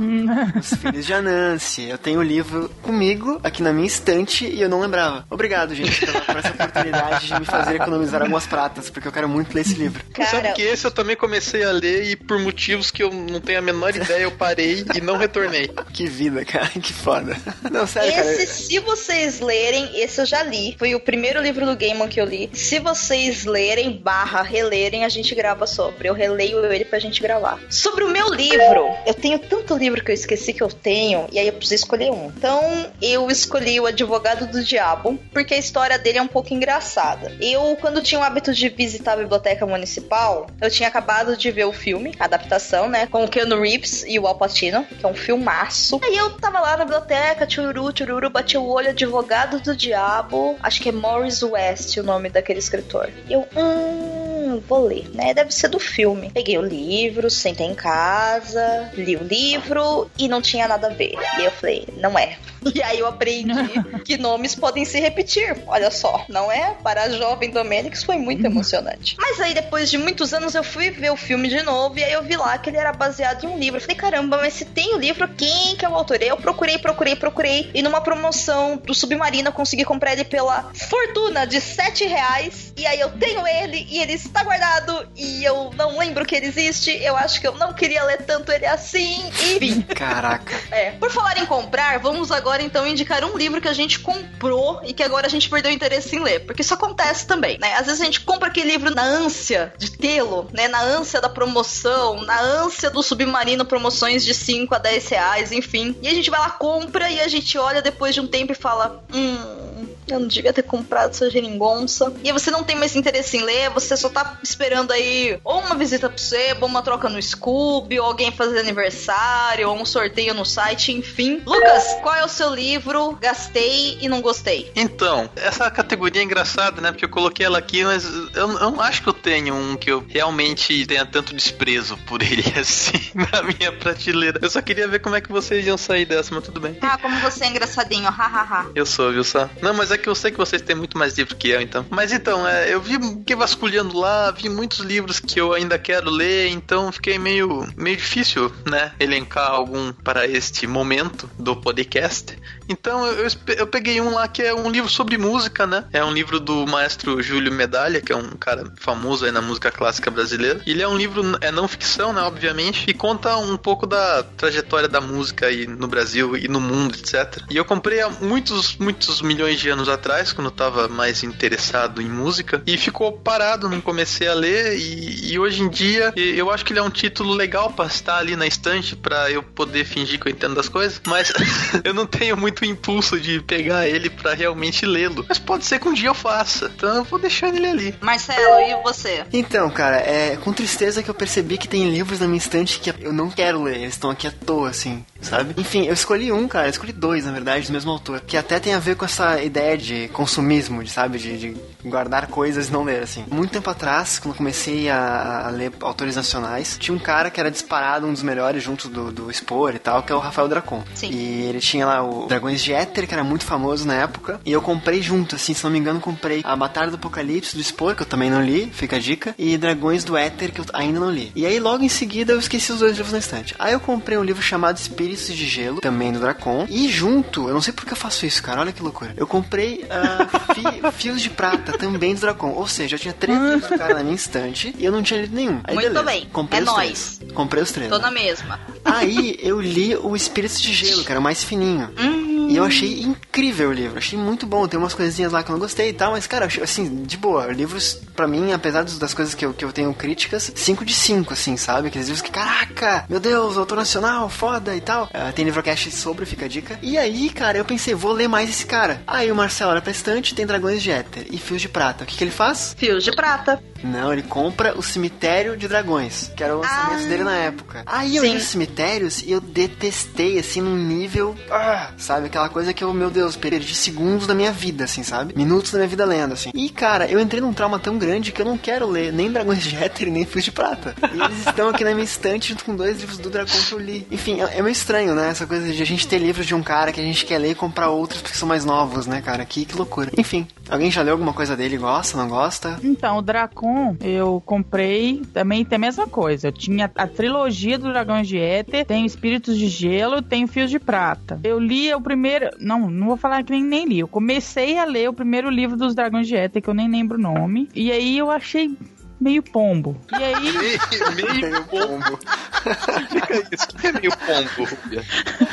[0.59, 1.83] Os Filhos de Anansi.
[1.83, 5.27] Eu tenho o livro comigo, aqui na minha estante, e eu não lembrava.
[5.29, 9.53] Obrigado, gente, por essa oportunidade de me fazer economizar algumas pratas, porque eu quero muito
[9.53, 10.03] ler esse livro.
[10.11, 10.27] Cara...
[10.27, 13.59] Sabe que esse eu também comecei a ler e por motivos que eu não tenho
[13.59, 15.69] a menor ideia, eu parei e não retornei.
[15.93, 17.37] Que vida, cara, que foda.
[17.69, 18.57] Não, sério, esse, cara.
[18.57, 20.78] se vocês lerem, esse eu já li.
[20.79, 22.49] Foi o primeiro livro do Gaiman que eu li.
[22.53, 26.07] Se vocês lerem, barra, relerem, a gente grava sobre.
[26.07, 27.59] Eu releio ele pra gente gravar.
[27.69, 31.37] Sobre o meu livro, eu tenho tanto livro que eu esqueci que eu tenho, e
[31.37, 32.27] aí eu preciso escolher um.
[32.27, 37.29] Então, eu escolhi O Advogado do Diabo, porque a história dele é um pouco engraçada.
[37.41, 41.65] Eu, quando tinha o hábito de visitar a biblioteca municipal, eu tinha acabado de ver
[41.65, 45.09] o filme, a adaptação, né, com o Keanu Reeves e o Al Pacino, que é
[45.09, 45.99] um filmaço.
[46.01, 50.81] Aí eu tava lá na biblioteca, tchururu, tchururu, bati o olho, Advogado do Diabo, acho
[50.81, 53.09] que é Morris West o nome daquele escritor.
[53.27, 56.31] E eu, hum, vou ler, né, deve ser do filme.
[56.33, 61.13] Peguei o livro, sentei em casa, li o livro e não tinha nada a ver.
[61.39, 62.37] E eu falei, não é.
[62.75, 63.53] E aí eu aprendi
[64.03, 65.57] que nomes podem se repetir.
[65.65, 66.75] Olha só, não é?
[66.83, 69.15] Para a jovem Domênicos foi muito emocionante.
[69.17, 72.11] Mas aí depois de muitos anos eu fui ver o filme de novo e aí
[72.11, 73.77] eu vi lá que ele era baseado em um livro.
[73.77, 76.21] Eu falei, caramba, mas se tem o livro, quem que é o autor?
[76.21, 77.71] Eu procurei, procurei, procurei.
[77.73, 82.73] E numa promoção do Submarino eu consegui comprar ele pela fortuna de 7 reais.
[82.77, 85.07] E aí eu tenho ele e ele está guardado.
[85.15, 86.91] E eu não lembro que ele existe.
[86.91, 89.27] Eu acho que eu não queria ler tanto ele assim.
[89.27, 89.81] Enfim.
[89.81, 90.55] Caraca.
[90.71, 90.91] É.
[90.91, 94.93] Por falar em comprar, vamos agora então indicar um livro que a gente comprou e
[94.93, 96.45] que agora a gente perdeu interesse em ler.
[96.45, 97.75] Porque isso acontece também, né?
[97.75, 100.67] Às vezes a gente compra aquele livro na ânsia de tê-lo, né?
[100.67, 105.95] Na ânsia da promoção, na ânsia do submarino promoções de 5 a 10 reais, enfim.
[106.01, 108.55] E a gente vai lá, compra e a gente olha depois de um tempo e
[108.55, 112.13] fala: Hum, eu não devia ter comprado essa geringonça.
[112.23, 115.75] E você não tem mais interesse em ler, você só tá esperando aí ou uma
[115.75, 120.33] visita pro sebo, ou uma troca no Scooby, ou alguém fazer aniversário, ou um sorteio
[120.33, 121.41] no site, enfim.
[121.45, 123.17] Lucas, qual é o seu livro?
[123.21, 124.71] Gastei e não gostei.
[124.75, 126.91] Então, essa categoria é engraçada, né?
[126.91, 129.91] Porque eu coloquei ela aqui, mas eu, eu não acho que eu tenho um que
[129.91, 134.39] eu realmente tenha tanto desprezo por ele assim na minha prateleira.
[134.41, 136.77] Eu só queria ver como é que vocês iam sair dessa, mas tudo bem.
[136.81, 138.71] Ah, como você é engraçadinho, hahaha.
[138.75, 139.49] eu sou, viu só?
[139.61, 141.85] Não, mas é que eu sei que vocês têm muito mais livro que eu, então.
[141.89, 146.09] Mas então, é, eu vi que vasculhando lá, vi muitos livros que eu ainda quero
[146.09, 148.91] ler, então fiquei meio, meio difícil, né?
[148.99, 152.37] Elencar algum para este momento do podcast.
[152.67, 155.85] Então eu, eu peguei um lá que é um livro sobre música, né?
[155.91, 159.71] É um livro do maestro Júlio Medalha, que é um cara famoso aí na música
[159.71, 160.61] clássica brasileira.
[160.65, 162.21] Ele é um livro, é não ficção, né?
[162.21, 166.95] Obviamente, e conta um pouco da trajetória da música aí no Brasil e no mundo,
[166.95, 167.43] etc.
[167.49, 172.01] E eu comprei há muitos, muitos milhões de anos atrás, quando eu tava mais interessado
[172.01, 174.77] em música, e ficou parado, não comecei a ler.
[174.77, 178.17] E, e hoje em dia eu acho que ele é um título legal para estar
[178.17, 181.33] ali na estante para eu poder fingir que eu entendo das coisas, mas
[181.83, 185.25] eu não tenho muito impulso de pegar ele para realmente lê-lo.
[185.27, 186.71] Mas pode ser que um dia eu faça.
[186.75, 187.95] Então eu vou deixar ele ali.
[188.01, 189.25] Marcelo, e você?
[189.31, 192.93] Então, cara, é com tristeza que eu percebi que tem livros na minha estante que
[192.99, 193.77] eu não quero ler.
[193.77, 195.53] Eles estão aqui à toa, assim, sabe?
[195.57, 196.67] Enfim, eu escolhi um, cara.
[196.67, 198.21] Eu escolhi dois, na verdade, do mesmo autor.
[198.21, 201.17] Que até tem a ver com essa ideia de consumismo, de, sabe?
[201.17, 203.25] De, de guardar coisas e não ler, assim.
[203.29, 207.51] Muito tempo atrás, quando comecei a, a, ler autores nacionais, tinha um cara que era
[207.51, 210.83] disparado um dos melhores junto do, do Expor e tal, que é o Rafael Dracon.
[210.93, 211.09] Sim.
[211.11, 214.39] E ele tinha lá o Dragões de Éter, que era muito famoso na época.
[214.45, 217.61] E eu comprei junto, assim, se não me engano, comprei A Batalha do Apocalipse do
[217.61, 220.65] Expor, que eu também não li, fica a dica, e Dragões do Éter, que eu
[220.73, 221.31] ainda não li.
[221.35, 223.55] E aí, logo em seguida, eu esqueci os dois livros na estante.
[223.57, 224.77] Aí eu comprei um livro chamado
[225.13, 226.65] Espíritos de Gelo, também do Dracon.
[226.69, 229.13] E junto, eu não sei porque eu faço isso, cara, olha que loucura.
[229.17, 232.51] Eu comprei uh, fi, Fios de Prata, também do Dracon.
[232.51, 235.21] Ou seja, eu tinha três livros do cara na minha estante e eu não tinha
[235.21, 235.59] lido nenhum.
[235.63, 236.03] Aí, Muito beleza.
[236.03, 237.17] bem, Comprei é nóis.
[237.17, 237.33] três.
[237.33, 237.89] Comprei os três.
[237.89, 238.59] Tô na mesma.
[238.83, 241.89] Aí eu li o Espíritos de Gelo, que era o mais fininho.
[241.97, 242.18] Hum.
[242.49, 244.67] E eu achei incrível o livro, achei muito bom.
[244.67, 247.45] Tem umas coisinhas lá que eu não gostei e tal, mas, cara, assim, de boa.
[247.47, 251.31] Livros, para mim, apesar das coisas que eu, que eu tenho críticas, 5 de 5,
[251.31, 251.89] assim, sabe?
[251.89, 255.05] Aqueles livros que, caraca, meu Deus, autor nacional, foda e tal.
[255.05, 256.79] Uh, tem livrocast sobre, fica a dica.
[256.81, 259.01] E aí, cara, eu pensei, vou ler mais esse cara.
[259.05, 262.03] Aí o Marcelo olha pra estante, tem dragões de éter e fios de prata.
[262.03, 262.75] O que, que ele faz?
[262.75, 263.61] Fios de prata.
[263.83, 267.83] Não, ele compra o cemitério de dragões, que era o lançamento ah, dele na época.
[267.85, 268.31] Aí eu sim.
[268.31, 271.35] li os cemitérios e eu detestei, assim, num nível.
[271.49, 272.27] Ah, sabe?
[272.27, 275.33] Aquela coisa que eu, meu Deus, perdi segundos da minha vida, assim, sabe?
[275.35, 276.51] Minutos da minha vida lendo, assim.
[276.53, 279.63] E, cara, eu entrei num trauma tão grande que eu não quero ler nem Dragões
[279.63, 280.95] de Éter nem Fios de Prata.
[281.13, 283.79] E eles estão aqui na minha estante junto com dois livros do Dragão que eu
[283.79, 284.07] li.
[284.11, 285.29] Enfim, é, é meio estranho, né?
[285.29, 287.51] Essa coisa de a gente ter livros de um cara que a gente quer ler
[287.51, 289.45] e comprar outros porque são mais novos, né, cara?
[289.45, 290.11] Que, que loucura.
[290.17, 291.77] Enfim, alguém já leu alguma coisa dele?
[291.77, 292.79] Gosta, não gosta?
[292.83, 293.68] Então, o Dracon,
[294.01, 296.47] eu comprei também tem a mesma coisa.
[296.47, 300.79] Eu tinha a trilogia do Dragões de Éter, tem Espíritos de Gelo, tem Fios de
[300.79, 301.39] Prata.
[301.43, 302.49] Eu li o primeiro.
[302.59, 303.99] Não, não vou falar que nem, nem li.
[303.99, 307.17] Eu comecei a ler o primeiro livro dos Dragões de Éter, que eu nem lembro
[307.17, 307.69] o nome.
[307.73, 308.75] E aí eu achei
[309.19, 309.99] meio pombo.
[310.11, 310.53] E aí.
[311.15, 312.19] meio, meio pombo.
[313.09, 313.67] Fica isso.
[313.71, 314.69] O que é meio pombo?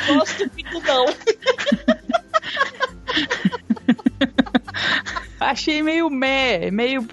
[0.07, 1.05] Não gosto muito, não.
[5.39, 7.07] Achei meio meh, meio.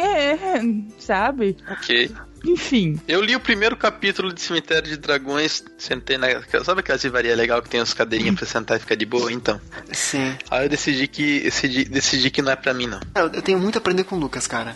[0.00, 0.60] É,
[0.98, 1.56] sabe?
[1.70, 2.10] Ok.
[2.44, 2.98] Enfim.
[3.06, 6.28] Eu li o primeiro capítulo de Cemitério de Dragões, sentei na.
[6.64, 9.30] Sabe aquela livraria legal que tem as cadeirinhas pra sentar e ficar de boa?
[9.32, 9.60] Então.
[9.92, 10.34] Sim.
[10.50, 11.40] Aí eu decidi que.
[11.40, 13.00] Decidi, decidi que não é pra mim, não.
[13.14, 14.74] Eu, eu tenho muito a aprender com o Lucas, cara.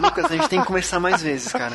[0.00, 1.74] Lucas, a gente tem que conversar mais vezes, cara.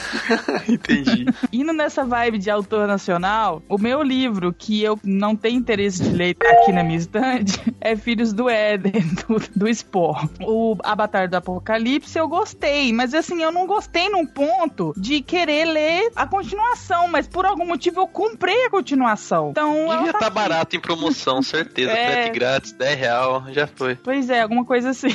[0.68, 1.26] Entendi.
[1.52, 6.10] Indo nessa vibe de autor nacional, o meu livro, que eu não tenho interesse de
[6.10, 8.92] ler, tá aqui na minha estante, é Filhos do Éden,
[9.28, 10.28] do, do Spore.
[10.40, 15.64] O Avatar do Apocalipse eu gostei, mas assim, eu não gostei num ponto de querer
[15.64, 19.50] ler a continuação, mas por algum motivo eu comprei a continuação.
[19.50, 19.88] Então.
[19.90, 21.90] Devia tá, tá barato em promoção, certeza.
[21.90, 22.22] É...
[22.22, 23.96] Frete grátis, 10 real, já foi.
[23.96, 25.08] Pois é, alguma coisa assim.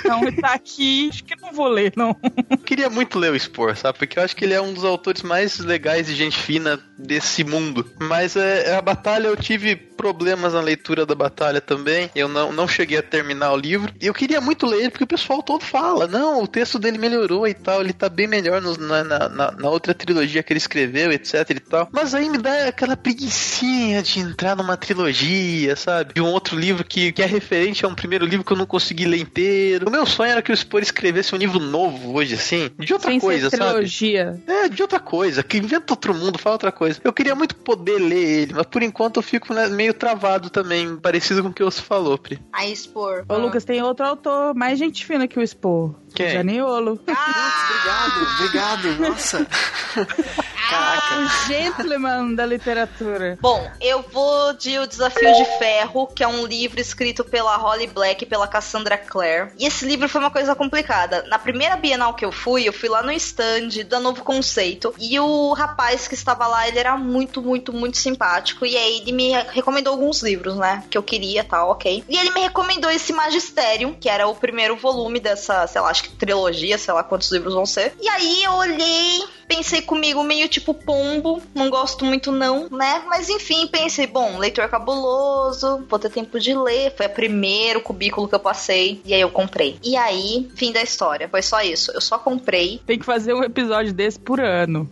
[0.00, 2.16] então tá aqui, acho que não vou ler, não.
[2.64, 3.98] Queria muito ler o Spor, sabe?
[3.98, 7.44] Porque eu acho que ele é um dos autores mais legais e gente fina desse
[7.44, 7.88] mundo.
[7.98, 12.08] Mas é, a batalha eu tive problemas na leitura da batalha também.
[12.14, 13.92] Eu não, não cheguei a terminar o livro.
[14.00, 16.96] E eu queria muito ler ele porque o pessoal todo fala: não, o texto dele
[16.96, 17.80] melhorou e tal.
[17.80, 21.60] Ele tá bem melhor no, na, na, na, outra trilogia que ele escreveu, etc e
[21.60, 21.88] tal.
[21.90, 26.14] Mas aí me dá aquela preguiçinha de entrar numa trilogia, sabe?
[26.14, 28.66] De um outro livro que, que é referente a um primeiro livro que eu não
[28.66, 29.88] consegui ler inteiro.
[29.88, 33.10] O meu sonho era que o Spor escrevesse um livro novo hoje, assim, de outra
[33.10, 34.40] Sem coisa, ser trilogia.
[34.46, 34.58] sabe?
[34.64, 37.00] É, de outra coisa, que inventa outro mundo, fala outra coisa.
[37.02, 40.96] Eu queria muito poder ler ele, mas por enquanto eu fico né, meio travado também,
[40.96, 42.38] parecido com o que você falou, Pri.
[42.52, 43.24] A Spor.
[43.28, 45.94] Ô, Lucas, tem outro autor mais gente fina que o Spor.
[46.14, 46.30] Quem?
[46.30, 47.00] Janiolo.
[47.06, 47.58] Ah!
[47.68, 49.10] obrigado, obrigado.
[49.10, 49.46] Nossa.
[50.68, 51.16] Caraca.
[51.16, 53.38] O gentleman da literatura.
[53.40, 57.86] Bom, eu vou de O Desafio de Ferro, que é um livro escrito pela Holly
[57.86, 59.50] Black e pela Cassandra Clare.
[59.58, 61.24] E esse livro foi uma coisa complicada.
[61.28, 64.94] Na primeira Bienal que eu fui, eu fui lá no stand da Novo Conceito.
[64.98, 68.64] E o rapaz que estava lá, ele era muito, muito, muito simpático.
[68.64, 70.84] E aí ele me recomendou alguns livros, né?
[70.90, 72.04] Que eu queria tal, ok.
[72.08, 76.04] E ele me recomendou esse Magisterium, que era o primeiro volume dessa, sei lá, acho
[76.04, 77.94] que trilogia, sei lá quantos livros vão ser.
[78.00, 83.02] E aí eu olhei, pensei comigo meio tipo pombo, não gosto muito não, né?
[83.08, 86.94] Mas enfim, pensei, bom, leitor cabuloso, vou ter tempo de ler.
[86.94, 89.78] Foi o primeiro cubículo que eu passei e aí eu comprei.
[89.82, 91.28] E aí, fim da história.
[91.28, 91.90] Foi só isso.
[91.92, 92.80] Eu só comprei.
[92.86, 94.88] Tem que fazer um episódio desse por ano.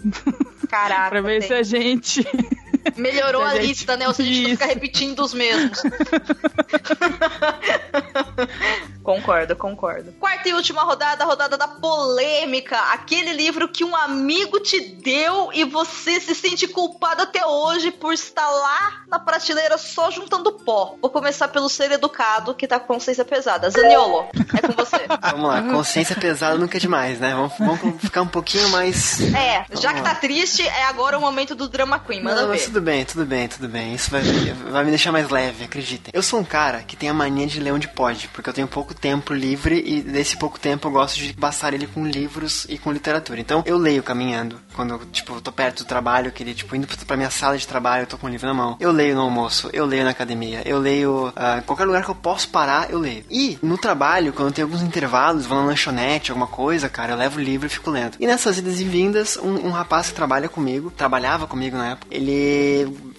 [0.69, 1.11] Caraca.
[1.11, 1.49] pra ver tem.
[1.49, 2.27] se a gente
[2.97, 3.67] Melhorou a, a gente...
[3.67, 4.07] lista, né?
[4.07, 5.83] Ou se a gente ficar repetindo os mesmos.
[9.03, 10.13] concordo, concordo.
[10.13, 12.77] Quarta e última rodada, a rodada da polêmica.
[12.93, 18.13] Aquele livro que um amigo te deu e você se sente culpado até hoje por
[18.13, 20.97] estar lá na prateleira só juntando pó.
[21.01, 23.71] Vou começar pelo ser educado, que tá com consciência pesada.
[23.71, 25.07] Zaniolo, é com você.
[25.33, 27.35] Vamos lá, consciência pesada nunca é demais, né?
[27.35, 29.21] Vamos, vamos ficar um pouquinho mais.
[29.35, 32.23] É, vamos já que tá triste, é agora o momento do drama queen.
[32.23, 32.76] Manda Não, ver.
[32.77, 33.95] Tudo bem, tudo bem, tudo bem.
[33.95, 34.21] Isso vai,
[34.71, 36.13] vai me deixar mais leve, acreditem.
[36.13, 38.69] Eu sou um cara que tem a mania de ler onde pode, porque eu tenho
[38.69, 42.77] pouco tempo livre e desse pouco tempo eu gosto de passar ele com livros e
[42.77, 43.41] com literatura.
[43.41, 44.61] Então eu leio caminhando.
[44.75, 47.67] Quando eu, tipo, tô perto do trabalho, que ele, tipo, indo pra minha sala de
[47.67, 48.77] trabalho, eu tô com um livro na mão.
[48.79, 52.15] Eu leio no almoço, eu leio na academia, eu leio uh, qualquer lugar que eu
[52.15, 53.25] posso parar, eu leio.
[53.31, 57.39] E no trabalho, quando tem alguns intervalos, vou na lanchonete, alguma coisa, cara, eu levo
[57.39, 58.19] o livro e fico lendo.
[58.21, 62.15] E nessas idas e vindas, um, um rapaz que trabalha comigo, trabalhava comigo na época,
[62.15, 62.66] ele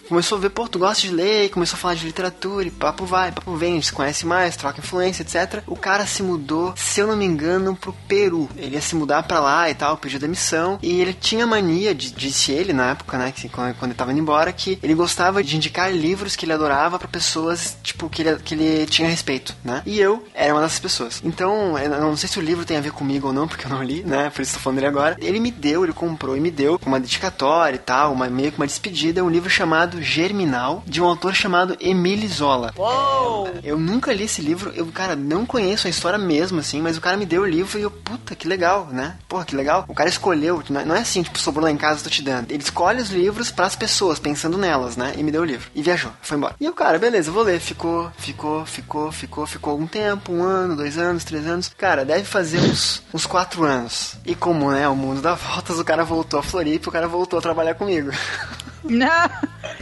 [0.08, 3.06] começou a ver, pô, tu gosta de ler, começou a falar de literatura e papo
[3.06, 5.62] vai, papo vem, se conhece mais, troca influência, etc.
[5.68, 8.50] O cara se mudou, se eu não me engano, pro Peru.
[8.58, 10.80] Ele ia se mudar pra lá e tal, pediu demissão.
[10.82, 14.12] E ele tinha mania, de, disse ele na época, né, que, quando, quando ele tava
[14.12, 18.22] indo embora, que ele gostava de indicar livros que ele adorava para pessoas, tipo, que
[18.22, 19.82] ele, que ele tinha respeito, né?
[19.86, 21.22] E eu era uma dessas pessoas.
[21.24, 23.70] Então, eu não sei se o livro tem a ver comigo ou não, porque eu
[23.70, 24.30] não li, né?
[24.30, 25.18] Por isso tô falando dele agora.
[25.20, 28.58] Ele me deu, ele comprou e me deu uma dedicatória e tal, uma, meio que
[28.58, 32.74] uma despedida, um livro chamado Germinal, de um autor chamado Emile Zola.
[32.78, 33.50] Uou!
[33.64, 37.02] Eu nunca li esse livro, eu, cara, não conheço a história mesmo, assim, mas o
[37.02, 39.16] cara me deu o livro e eu, puta, que legal, né?
[39.28, 39.86] Porra, que legal.
[39.88, 42.52] O cara escolheu, não é assim, tipo, sobrou lá em casa, tô te dando.
[42.52, 45.14] Ele escolhe os livros para as pessoas, pensando nelas, né?
[45.18, 45.70] E me deu o livro.
[45.76, 46.56] E viajou, foi embora.
[46.60, 47.60] E o cara, beleza, vou ler.
[47.60, 51.72] Ficou, ficou, ficou, ficou, ficou um tempo, um ano, dois anos, três anos.
[51.78, 54.16] Cara, deve fazer uns, uns quatro anos.
[54.26, 57.40] E como, né, o mundo dá voltas, o cara voltou a Floripa, o cara voltou
[57.40, 58.12] a trabalhar comigo.
[58.84, 59.30] Não.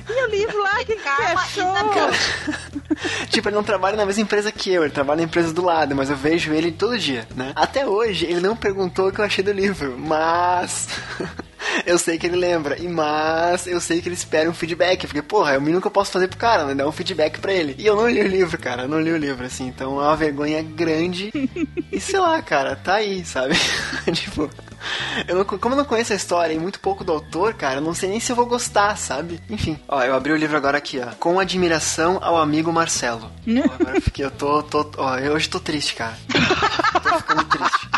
[0.10, 1.74] E o livro lá, que, achou?
[3.30, 5.96] tipo, ele não trabalha na mesma empresa que eu, ele trabalha na empresa do lado,
[5.96, 7.52] mas eu vejo ele todo dia, né?
[7.56, 10.88] Até hoje, ele não perguntou o que eu achei do livro, mas.
[11.86, 12.78] Eu sei que ele lembra.
[12.80, 15.06] E mas eu sei que ele espera um feedback.
[15.08, 16.76] Porque, porra, é o mínimo que eu posso fazer pro cara, né?
[16.76, 17.76] Dar um feedback pra ele.
[17.78, 18.84] E eu não li o livro, cara.
[18.84, 19.68] Eu não li o livro, assim.
[19.68, 21.32] Então é uma vergonha grande.
[21.92, 23.56] e sei lá, cara, tá aí, sabe?
[24.14, 24.50] tipo.
[25.28, 27.82] Eu não, como eu não conheço a história e muito pouco do autor, cara, eu
[27.82, 29.40] não sei nem se eu vou gostar, sabe?
[29.50, 31.12] Enfim, ó, eu abri o livro agora aqui, ó.
[31.16, 33.32] Com admiração ao amigo Marcelo.
[33.48, 36.18] ó, agora eu fiquei, eu tô, tô, ó, eu hoje tô triste, cara.
[37.02, 37.90] tô ficando triste.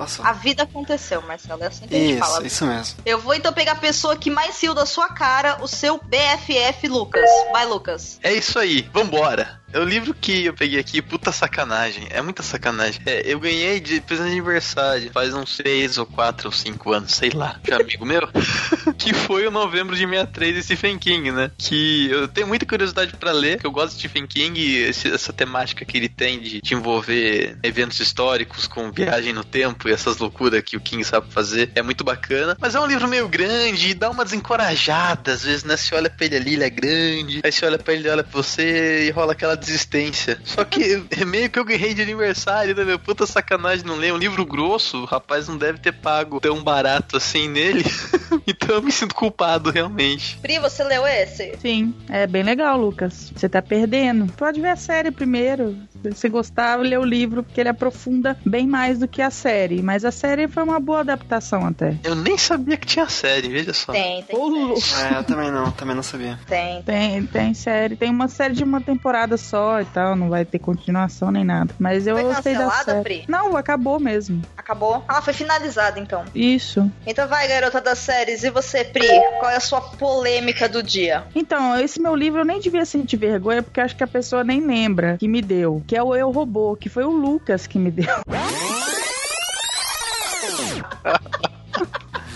[0.00, 0.24] Passou.
[0.24, 1.62] A vida aconteceu, Marcelo.
[1.62, 2.46] É assim que a gente Isso, fala.
[2.46, 2.98] isso mesmo.
[3.04, 6.88] Eu vou então pegar a pessoa que mais riu da sua cara, o seu BFF
[6.88, 7.28] Lucas.
[7.52, 8.18] Vai, Lucas.
[8.22, 9.59] É isso aí, vambora.
[9.72, 12.06] É o livro que eu peguei aqui, puta sacanagem.
[12.10, 13.00] É muita sacanagem.
[13.06, 17.12] É, eu ganhei de presente de aniversário faz uns 6 ou 4 ou 5 anos,
[17.12, 18.28] sei lá, de amigo meu.
[18.98, 21.50] que foi o novembro de 63 de Stephen King, né?
[21.56, 25.32] Que eu tenho muita curiosidade pra ler, que eu gosto de Stephen King, esse- essa
[25.32, 30.18] temática que ele tem de, de envolver eventos históricos com viagem no tempo e essas
[30.18, 31.70] loucuras que o King sabe fazer.
[31.74, 32.56] É muito bacana.
[32.60, 35.76] Mas é um livro meio grande e dá uma desencorajada, às vezes, né?
[35.76, 37.40] Você olha pra ele ali, ele é grande.
[37.44, 40.40] Aí você olha pra ele, ele olha pra você e rola aquela desistência.
[40.44, 42.98] Só que é meio que eu ganhei de aniversário, né, meu?
[42.98, 44.12] Puta sacanagem não ler.
[44.12, 47.84] Um livro grosso, o rapaz não deve ter pago tão barato assim nele.
[48.46, 50.38] então eu me sinto culpado, realmente.
[50.40, 51.56] Pri, você leu esse?
[51.60, 53.32] Sim, é bem legal, Lucas.
[53.34, 54.32] Você tá perdendo.
[54.32, 55.76] Pode ver a série primeiro.
[56.02, 59.82] Se você gostar, lê o livro, porque ele aprofunda bem mais do que a série.
[59.82, 61.96] Mas a série foi uma boa adaptação até.
[62.02, 63.92] Eu nem sabia que tinha série, veja só.
[63.92, 64.76] Tem, tem.
[64.80, 65.14] Série.
[65.14, 66.38] É, eu também não, também não sabia.
[66.46, 66.82] Tem.
[66.82, 67.96] Tem, tem série.
[67.96, 70.16] Tem uma série de uma temporada só e tal.
[70.16, 71.74] Não vai ter continuação nem nada.
[71.78, 73.02] Mas eu Foi gostei da série.
[73.02, 73.24] Pri?
[73.28, 74.42] Não, acabou mesmo.
[74.56, 75.04] Acabou?
[75.08, 76.24] Ah, foi finalizada então.
[76.34, 76.90] Isso.
[77.06, 78.42] Então vai, garota das séries.
[78.42, 79.06] E você, Pri?
[79.38, 81.24] Qual é a sua polêmica do dia?
[81.34, 84.60] Então, esse meu livro eu nem devia sentir vergonha, porque acho que a pessoa nem
[84.60, 85.82] lembra que me deu.
[85.90, 88.06] Que é o Eu Robô, que foi o Lucas que me deu.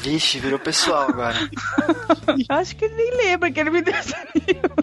[0.03, 1.37] Vixe, virou pessoal agora.
[2.51, 4.75] Acho que ele nem lembra que ele me deu esse livro.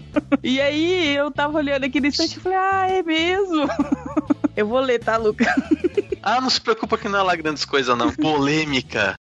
[0.42, 3.68] E aí eu tava olhando aqui no instante e falei, ah, é mesmo?
[4.56, 5.48] Eu vou ler, tá, Lucas?
[6.24, 8.10] Ah, não se preocupa que não é lá grandes coisas, não.
[8.14, 9.16] Polêmica.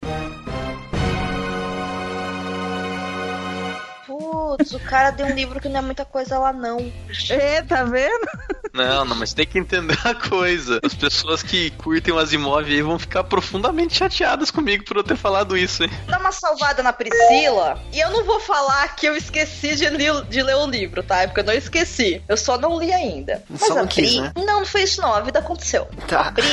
[4.39, 6.93] Putz, o cara deu um livro que não é muita coisa lá, não.
[7.31, 8.27] É, tá vendo?
[8.73, 10.79] Não, não, mas tem que entender a coisa.
[10.85, 15.17] As pessoas que curtem o Asimov aí vão ficar profundamente chateadas comigo por eu ter
[15.17, 15.91] falado isso, hein?
[16.07, 17.79] Dá uma salvada na Priscila.
[17.93, 21.23] E eu não vou falar que eu esqueci de, li- de ler o livro, tá?
[21.23, 22.23] É porque eu não esqueci.
[22.29, 23.43] Eu só não li ainda.
[23.51, 24.21] Mas Só não a quis, Pri.
[24.21, 24.33] né?
[24.37, 25.13] Não, não foi isso, não.
[25.13, 25.89] A vida aconteceu.
[26.07, 26.31] Tá.
[26.33, 26.47] Pri,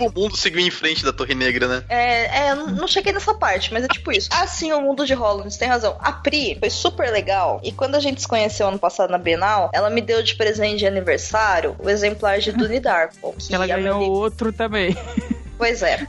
[0.00, 1.84] O mundo seguiu em frente da Torre Negra, né?
[1.88, 4.28] É, é, eu não cheguei nessa parte, mas é tipo isso.
[4.32, 5.96] Ah, sim, o mundo de Holland, você tem razão.
[6.00, 7.25] A Pri foi super legal.
[7.62, 10.78] E quando a gente se conheceu ano passado na Bienal, ela me deu de presente
[10.78, 13.34] de aniversário o exemplar de Dune Darko.
[13.38, 14.96] Que Ela ganhou outro também.
[15.58, 16.06] Pois é.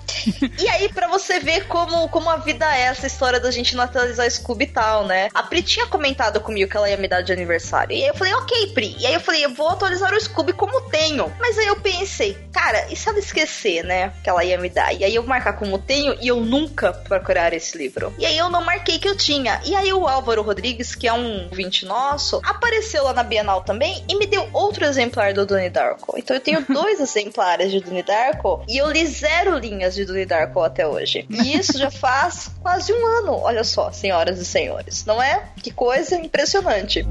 [0.60, 4.30] E aí, pra você ver como, como a vida é essa história da gente naturalizar
[4.30, 5.30] Scooby e tal, né?
[5.34, 7.96] A Pri tinha comentado comigo que ela ia me dar de aniversário.
[7.96, 8.96] E aí eu falei, ok, Pri.
[9.00, 11.32] E aí eu falei, eu vou atualizar o Scooby como tenho.
[11.40, 14.12] Mas aí eu pensei, cara, e se ela esquecer, né?
[14.24, 14.94] Que ela ia me dar?
[14.94, 18.14] E aí eu marcar como tenho e eu nunca procurar esse livro.
[18.18, 19.62] E aí eu não marquei que eu tinha.
[19.66, 24.04] E aí o Álvaro Rodrigues, que é um vinte nosso, apareceu lá na Bienal também
[24.10, 26.18] e me deu outro exemplar do Donnie Darko.
[26.18, 30.26] Então eu tenho dois exemplares de Donnie Darko e eu li zero linhas de Donnie
[30.26, 31.26] Darko até hoje.
[31.30, 33.34] E isso já faz quase um ano.
[33.34, 35.06] Olha só, senhoras e senhores.
[35.06, 35.44] Não é?
[35.62, 37.06] Que coisa impressionante.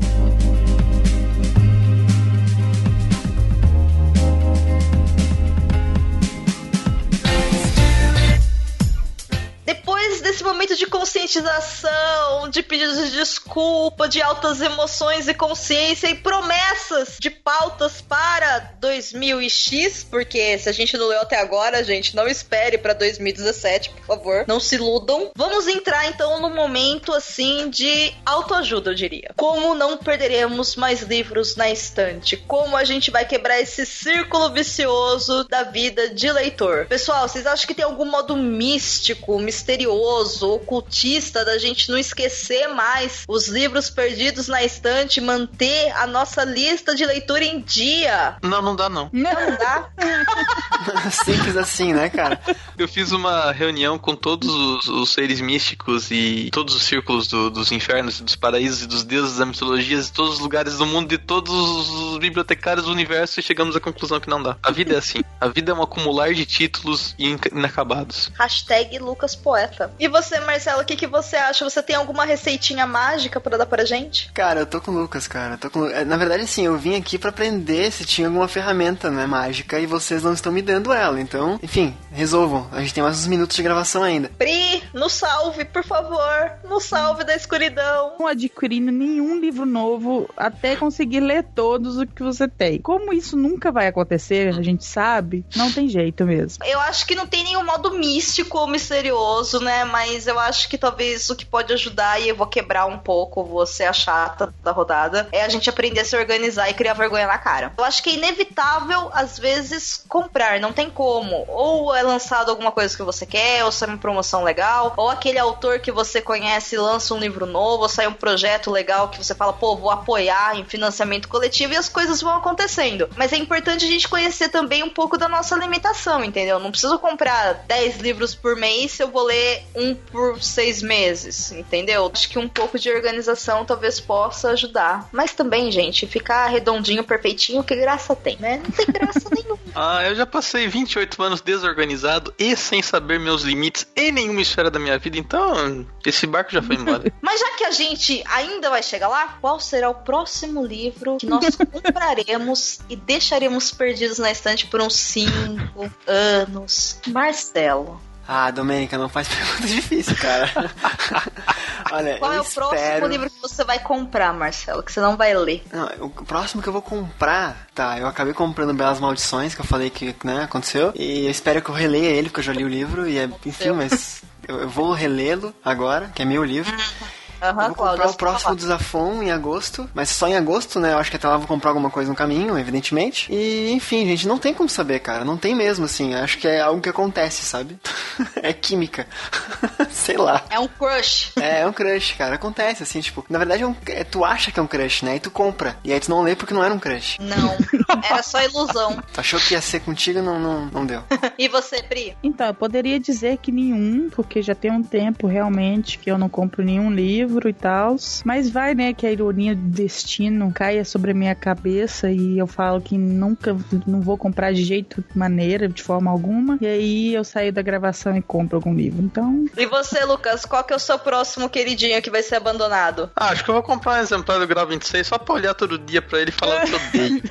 [10.47, 17.31] Momento de conscientização, de pedidos de desculpa, de altas emoções e consciência e promessas de
[17.31, 22.27] pautas para 2000 e X, porque se a gente não leu até agora, gente, não
[22.27, 24.45] espere para 2017, por favor.
[24.47, 25.31] Não se iludam.
[25.35, 29.33] Vamos entrar então no momento assim de autoajuda, eu diria.
[29.37, 32.37] Como não perderemos mais livros na estante?
[32.37, 36.87] Como a gente vai quebrar esse círculo vicioso da vida de leitor?
[36.87, 43.25] Pessoal, vocês acham que tem algum modo místico, misterioso, ocultista da gente não esquecer mais
[43.29, 48.37] os livros perdidos na estante, manter a nossa lista de leitura em dia?
[48.43, 49.09] Não, não dá não.
[49.13, 49.89] Não dá?
[51.11, 52.41] Simples assim, né, cara?
[52.79, 57.51] Eu fiz uma reunião com todos os, os seres místicos e todos os círculos do-
[57.51, 61.09] dos infernos, dos paraísos e dos deuses, das mitologias, de todos os lugares do mundo,
[61.09, 64.57] de todos os bibliotecários do universo e chegamos à conclusão que não dá.
[64.63, 65.23] A vida é assim.
[65.41, 68.31] A vida é um acumular de títulos inacabados.
[68.39, 69.93] Hashtag Lucas Poeta.
[69.99, 71.69] E você, Marcelo, o que, que você acha?
[71.69, 74.31] Você tem alguma receitinha mágica pra dar pra gente?
[74.33, 75.59] Cara, eu tô com o Lucas, cara.
[75.59, 75.87] Tô com...
[75.87, 79.79] é, Na verdade, assim, eu vim aqui pra aprender se tinha alguma ferramenta, né, mágica,
[79.79, 81.21] e vocês não estão me dando ela.
[81.21, 82.67] Então, enfim, resolvam.
[82.73, 84.31] A gente tem mais uns minutos de gravação ainda.
[84.39, 86.53] Pri, no salve, por favor.
[86.65, 88.15] No salve da escuridão.
[88.19, 92.81] Não adquirindo nenhum livro novo até conseguir ler todos o que você tem.
[92.81, 96.65] Como isso nunca vai acontecer, a gente sabe, não tem jeito mesmo.
[96.65, 99.85] Eu acho que não tem nenhum modo místico ou misterioso, né?
[99.85, 103.45] Mas eu acho que talvez o que pode ajudar, e eu vou quebrar um pouco,
[103.45, 106.95] vou ser a chata da rodada, é a gente aprender a se organizar e criar
[106.95, 107.73] vergonha na cara.
[107.77, 111.45] Eu acho que é inevitável, às vezes, comprar, não tem como.
[111.49, 115.39] Ou é lançado alguma coisa que você quer, ou sai uma promoção legal, ou aquele
[115.39, 119.35] autor que você conhece lança um livro novo, ou sai um projeto legal que você
[119.35, 123.09] fala, pô, vou apoiar em financiamento coletivo e as coisas vão acontecendo.
[123.17, 126.59] Mas é importante a gente conhecer também um pouco da nossa limitação, entendeu?
[126.59, 131.53] Não preciso comprar 10 livros por mês se eu vou ler um por seis meses,
[131.53, 132.11] entendeu?
[132.13, 135.09] Acho que um pouco de organização talvez possa ajudar.
[135.13, 138.63] Mas também, gente, ficar redondinho, perfeitinho, que graça tem, né?
[138.63, 139.59] Não tem graça nenhuma.
[139.75, 144.71] Ah, eu já passei 28 anos desorganizado e sem saber meus limites em nenhuma esfera
[144.71, 147.13] da minha vida, então esse barco já foi embora.
[147.21, 151.27] Mas já que a gente ainda vai chegar lá, qual será o próximo livro que
[151.27, 157.01] nós compraremos e deixaremos perdidos na estante por uns 5 anos?
[157.09, 160.51] Marcelo, Ah, Domênica, não faz pergunta difícil, cara.
[161.93, 163.07] Olha, qual é o próximo espero...
[163.07, 165.65] livro que você vai comprar, Marcelo, que você não vai ler?
[165.73, 169.65] Não, o próximo que eu vou comprar, tá, eu acabei comprando Belas Maldições, que eu
[169.65, 172.65] falei que, né, aconteceu, e eu espero que eu releia ele, porque eu já li
[172.65, 176.75] o livro, e é, enfim, mas eu, eu vou relê-lo agora, que é meu livro.
[177.41, 180.93] Aham, vou comprar o próximo do Zafon em agosto, mas só em agosto, né?
[180.93, 183.33] Eu acho que até lá vou comprar alguma coisa no caminho, evidentemente.
[183.33, 185.25] E, enfim, gente, não tem como saber, cara.
[185.25, 186.15] Não tem mesmo, assim.
[186.15, 187.79] Acho que é algo que acontece, sabe?
[188.43, 189.07] é química.
[189.91, 190.45] Sei lá.
[190.51, 191.33] É um crush.
[191.37, 192.37] É, é um crush, cara.
[192.37, 195.17] Acontece, assim, tipo, na verdade é um, é, tu acha que é um crush, né?
[195.17, 195.77] E tu compra.
[195.85, 197.19] E aí tu não lê porque não era um crush.
[197.21, 197.57] Não,
[198.03, 199.03] era só ilusão.
[199.13, 201.03] Tu achou que ia ser contigo não, não, não deu.
[201.39, 202.17] E você, Pri?
[202.23, 206.29] Então, eu poderia dizer que nenhum, porque já tem um tempo realmente que eu não
[206.29, 207.97] compro nenhum livro e tal.
[208.25, 212.47] Mas vai, né, que a ironia do destino caia sobre a minha cabeça e eu
[212.47, 213.57] falo que nunca,
[213.87, 216.59] não vou comprar de jeito, maneira, de forma alguma.
[216.61, 219.03] E aí eu saio da gravação e compro algum livro.
[219.03, 223.11] Então, E você, Lucas, qual que é o seu próximo queridinho que vai ser abandonado?
[223.17, 225.79] Ah, acho que eu vou comprar um exemplar do Grau 26 só pra olhar todo
[225.79, 227.23] dia pra ele e falar que eu odeio.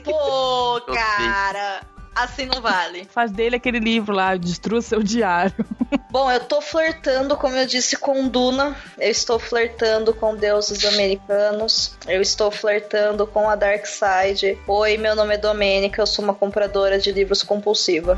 [0.04, 1.80] Pô, cara,
[2.14, 3.06] assim não vale.
[3.10, 5.54] faz dele aquele livro lá, Destrua Seu Diário.
[6.10, 8.76] Bom, eu tô flertando, como eu disse, com Duna.
[8.98, 11.96] Eu estou flertando com deuses americanos.
[12.06, 14.58] Eu estou flertando com a Dark Side.
[14.66, 18.16] Oi, meu nome é Domênica, eu sou uma compradora de livros compulsiva.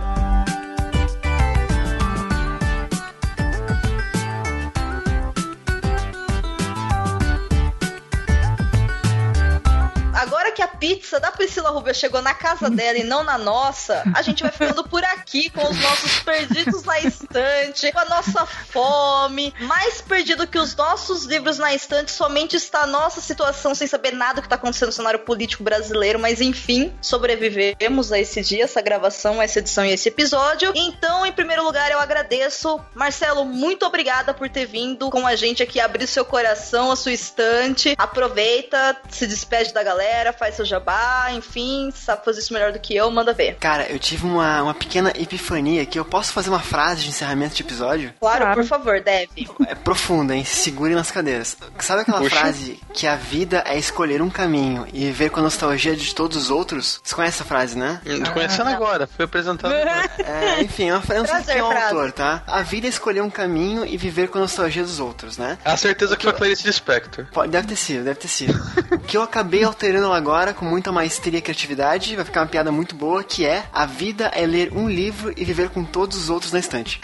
[10.78, 14.52] Pizza da Priscila Rubia chegou na casa dela e não na nossa, a gente vai
[14.52, 19.52] ficando por aqui com os nossos perdidos na estante, com a nossa fome.
[19.60, 24.12] Mais perdido que os nossos livros na estante, somente está a nossa situação sem saber
[24.12, 28.80] nada que está acontecendo no cenário político brasileiro, mas enfim, sobrevivemos a esse dia, essa
[28.80, 30.72] gravação, essa edição e esse episódio.
[30.74, 32.80] Então, em primeiro lugar, eu agradeço.
[32.94, 37.12] Marcelo, muito obrigada por ter vindo com a gente aqui, abrir seu coração, a sua
[37.12, 37.94] estante.
[37.96, 42.94] Aproveita, se despede da galera, faz seu jabá, enfim, sabe fazer isso melhor do que
[42.94, 43.56] eu, manda ver.
[43.56, 47.54] Cara, eu tive uma, uma pequena epifania que eu posso fazer uma frase de encerramento
[47.54, 48.12] de episódio?
[48.20, 48.60] Claro, claro.
[48.60, 49.48] por favor, deve.
[49.66, 50.44] É profunda, hein?
[50.44, 51.56] Se segure nas cadeiras.
[51.78, 52.36] Sabe aquela Puxa.
[52.36, 56.36] frase que a vida é escolher um caminho e viver com a nostalgia de todos
[56.36, 57.00] os outros?
[57.02, 58.00] Você conhece essa frase, né?
[58.24, 60.10] Tô conhecendo ah, agora, foi apresentado agora.
[60.18, 62.42] É, enfim, eu não sei quem é o autor, tá?
[62.46, 65.58] A vida é escolher um caminho e viver com a nostalgia dos outros, né?
[65.64, 67.26] A certeza que, que foi Clarice Lispector.
[67.48, 68.54] Deve ter sido, deve ter sido.
[69.06, 72.94] que eu acabei alterando agora com muita maestria e criatividade, vai ficar uma piada muito
[72.94, 76.52] boa, que é a vida é ler um livro e viver com todos os outros
[76.52, 77.00] na estante.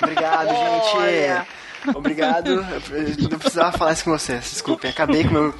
[0.00, 1.57] Obrigado, gente.
[1.94, 2.50] Obrigado.
[2.50, 4.50] Eu não precisava falar isso com vocês.
[4.52, 5.54] Desculpem, acabei com meu,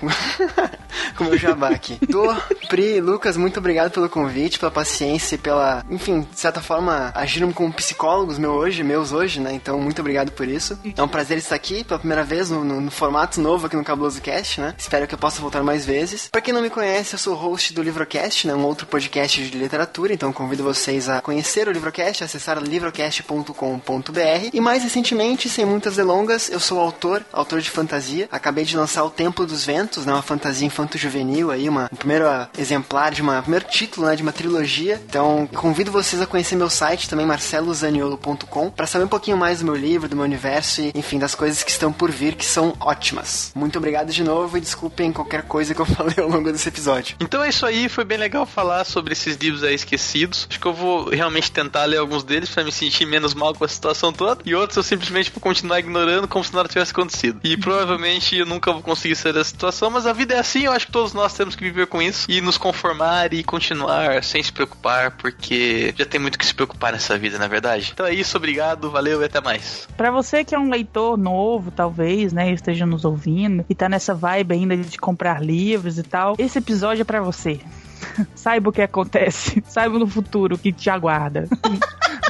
[1.16, 1.98] com meu jabá aqui.
[2.06, 2.34] Tô,
[2.68, 7.52] Pri, Lucas, muito obrigado pelo convite, pela paciência e pela, enfim, de certa forma, agiram
[7.52, 9.52] como psicólogos meu hoje, meus hoje, né?
[9.52, 10.78] Então, muito obrigado por isso.
[10.96, 13.84] É um prazer estar aqui pela primeira vez no, no, no formato novo aqui no
[13.84, 14.74] Cabuloso Cast, né?
[14.78, 16.28] Espero que eu possa voltar mais vezes.
[16.28, 18.54] Pra quem não me conhece, eu sou host do Livrocast, né?
[18.54, 24.60] Um outro podcast de literatura, então convido vocês a conhecer o Livrocast, acessar livrocast.com.br e
[24.60, 28.28] mais recentemente, sem muitas delongas, longas, eu sou autor, autor de fantasia.
[28.32, 32.24] Acabei de lançar O Templo dos Ventos, né, uma fantasia infanto-juvenil aí, uma, um primeiro
[32.56, 35.00] exemplar de uma, um primeiro título, né, de uma trilogia.
[35.06, 39.66] Então, convido vocês a conhecer meu site também, marcelozaniolo.com, para saber um pouquinho mais do
[39.66, 42.74] meu livro, do meu universo e, enfim, das coisas que estão por vir, que são
[42.80, 43.52] ótimas.
[43.54, 47.16] Muito obrigado de novo e desculpem qualquer coisa que eu falei ao longo desse episódio.
[47.20, 50.46] Então é isso aí, foi bem legal falar sobre esses livros aí esquecidos.
[50.48, 53.64] Acho que eu vou realmente tentar ler alguns deles para me sentir menos mal com
[53.64, 56.92] a situação toda, e outros eu simplesmente vou continuar ignorando ignorando como se nada tivesse
[56.92, 57.40] acontecido.
[57.42, 60.72] E provavelmente eu nunca vou conseguir sair dessa situação, mas a vida é assim, eu
[60.72, 64.42] acho que todos nós temos que viver com isso e nos conformar e continuar sem
[64.42, 67.90] se preocupar, porque já tem muito que se preocupar nessa vida, na é verdade.
[67.92, 69.88] Então é isso, obrigado, valeu e até mais.
[69.96, 74.14] Para você que é um leitor novo, talvez, né, esteja nos ouvindo e tá nessa
[74.14, 77.60] vibe ainda de comprar livros e tal, esse episódio é para você.
[78.34, 79.62] Saiba o que acontece.
[79.66, 81.48] Saiba no futuro o que te aguarda.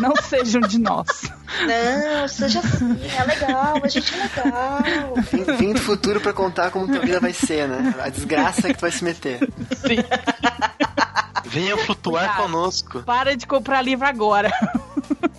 [0.01, 1.07] Não sejam de nós.
[1.66, 5.14] Não, seja assim, é legal, a gente é legal.
[5.32, 7.94] Vim, vim do futuro para contar como tua vida vai ser, né?
[8.01, 9.40] A desgraça que tu vai se meter.
[9.76, 9.99] Sim.
[11.44, 13.03] Venha flutuar conosco.
[13.03, 14.51] Para de comprar livro agora.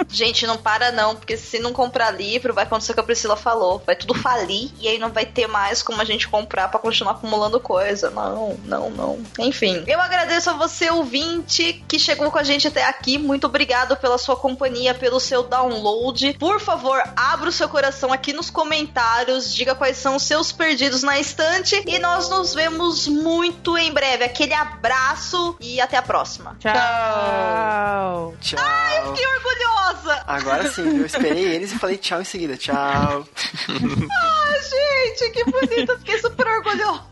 [0.07, 3.35] Gente, não para não, porque se não comprar livro, vai acontecer o que a Priscila
[3.35, 3.81] falou.
[3.85, 7.13] Vai tudo falir e aí não vai ter mais como a gente comprar para continuar
[7.13, 8.09] acumulando coisa.
[8.09, 9.19] Não, não, não.
[9.39, 13.17] Enfim, eu agradeço a você, ouvinte, que chegou com a gente até aqui.
[13.17, 16.35] Muito obrigado pela sua companhia, pelo seu download.
[16.39, 21.03] Por favor, abra o seu coração aqui nos comentários, diga quais são os seus perdidos
[21.03, 24.23] na estante e nós nos vemos muito em breve.
[24.23, 26.55] Aquele abraço e até a próxima.
[26.59, 28.33] Tchau.
[28.41, 28.59] Tchau.
[28.61, 29.88] Ai, eu fiquei orgulhosa.
[30.27, 32.57] Agora sim, eu esperei eles e falei tchau em seguida.
[32.57, 33.27] Tchau.
[33.67, 35.97] Ai, gente, que bonito.
[35.99, 37.03] Fiquei super orgulhosa.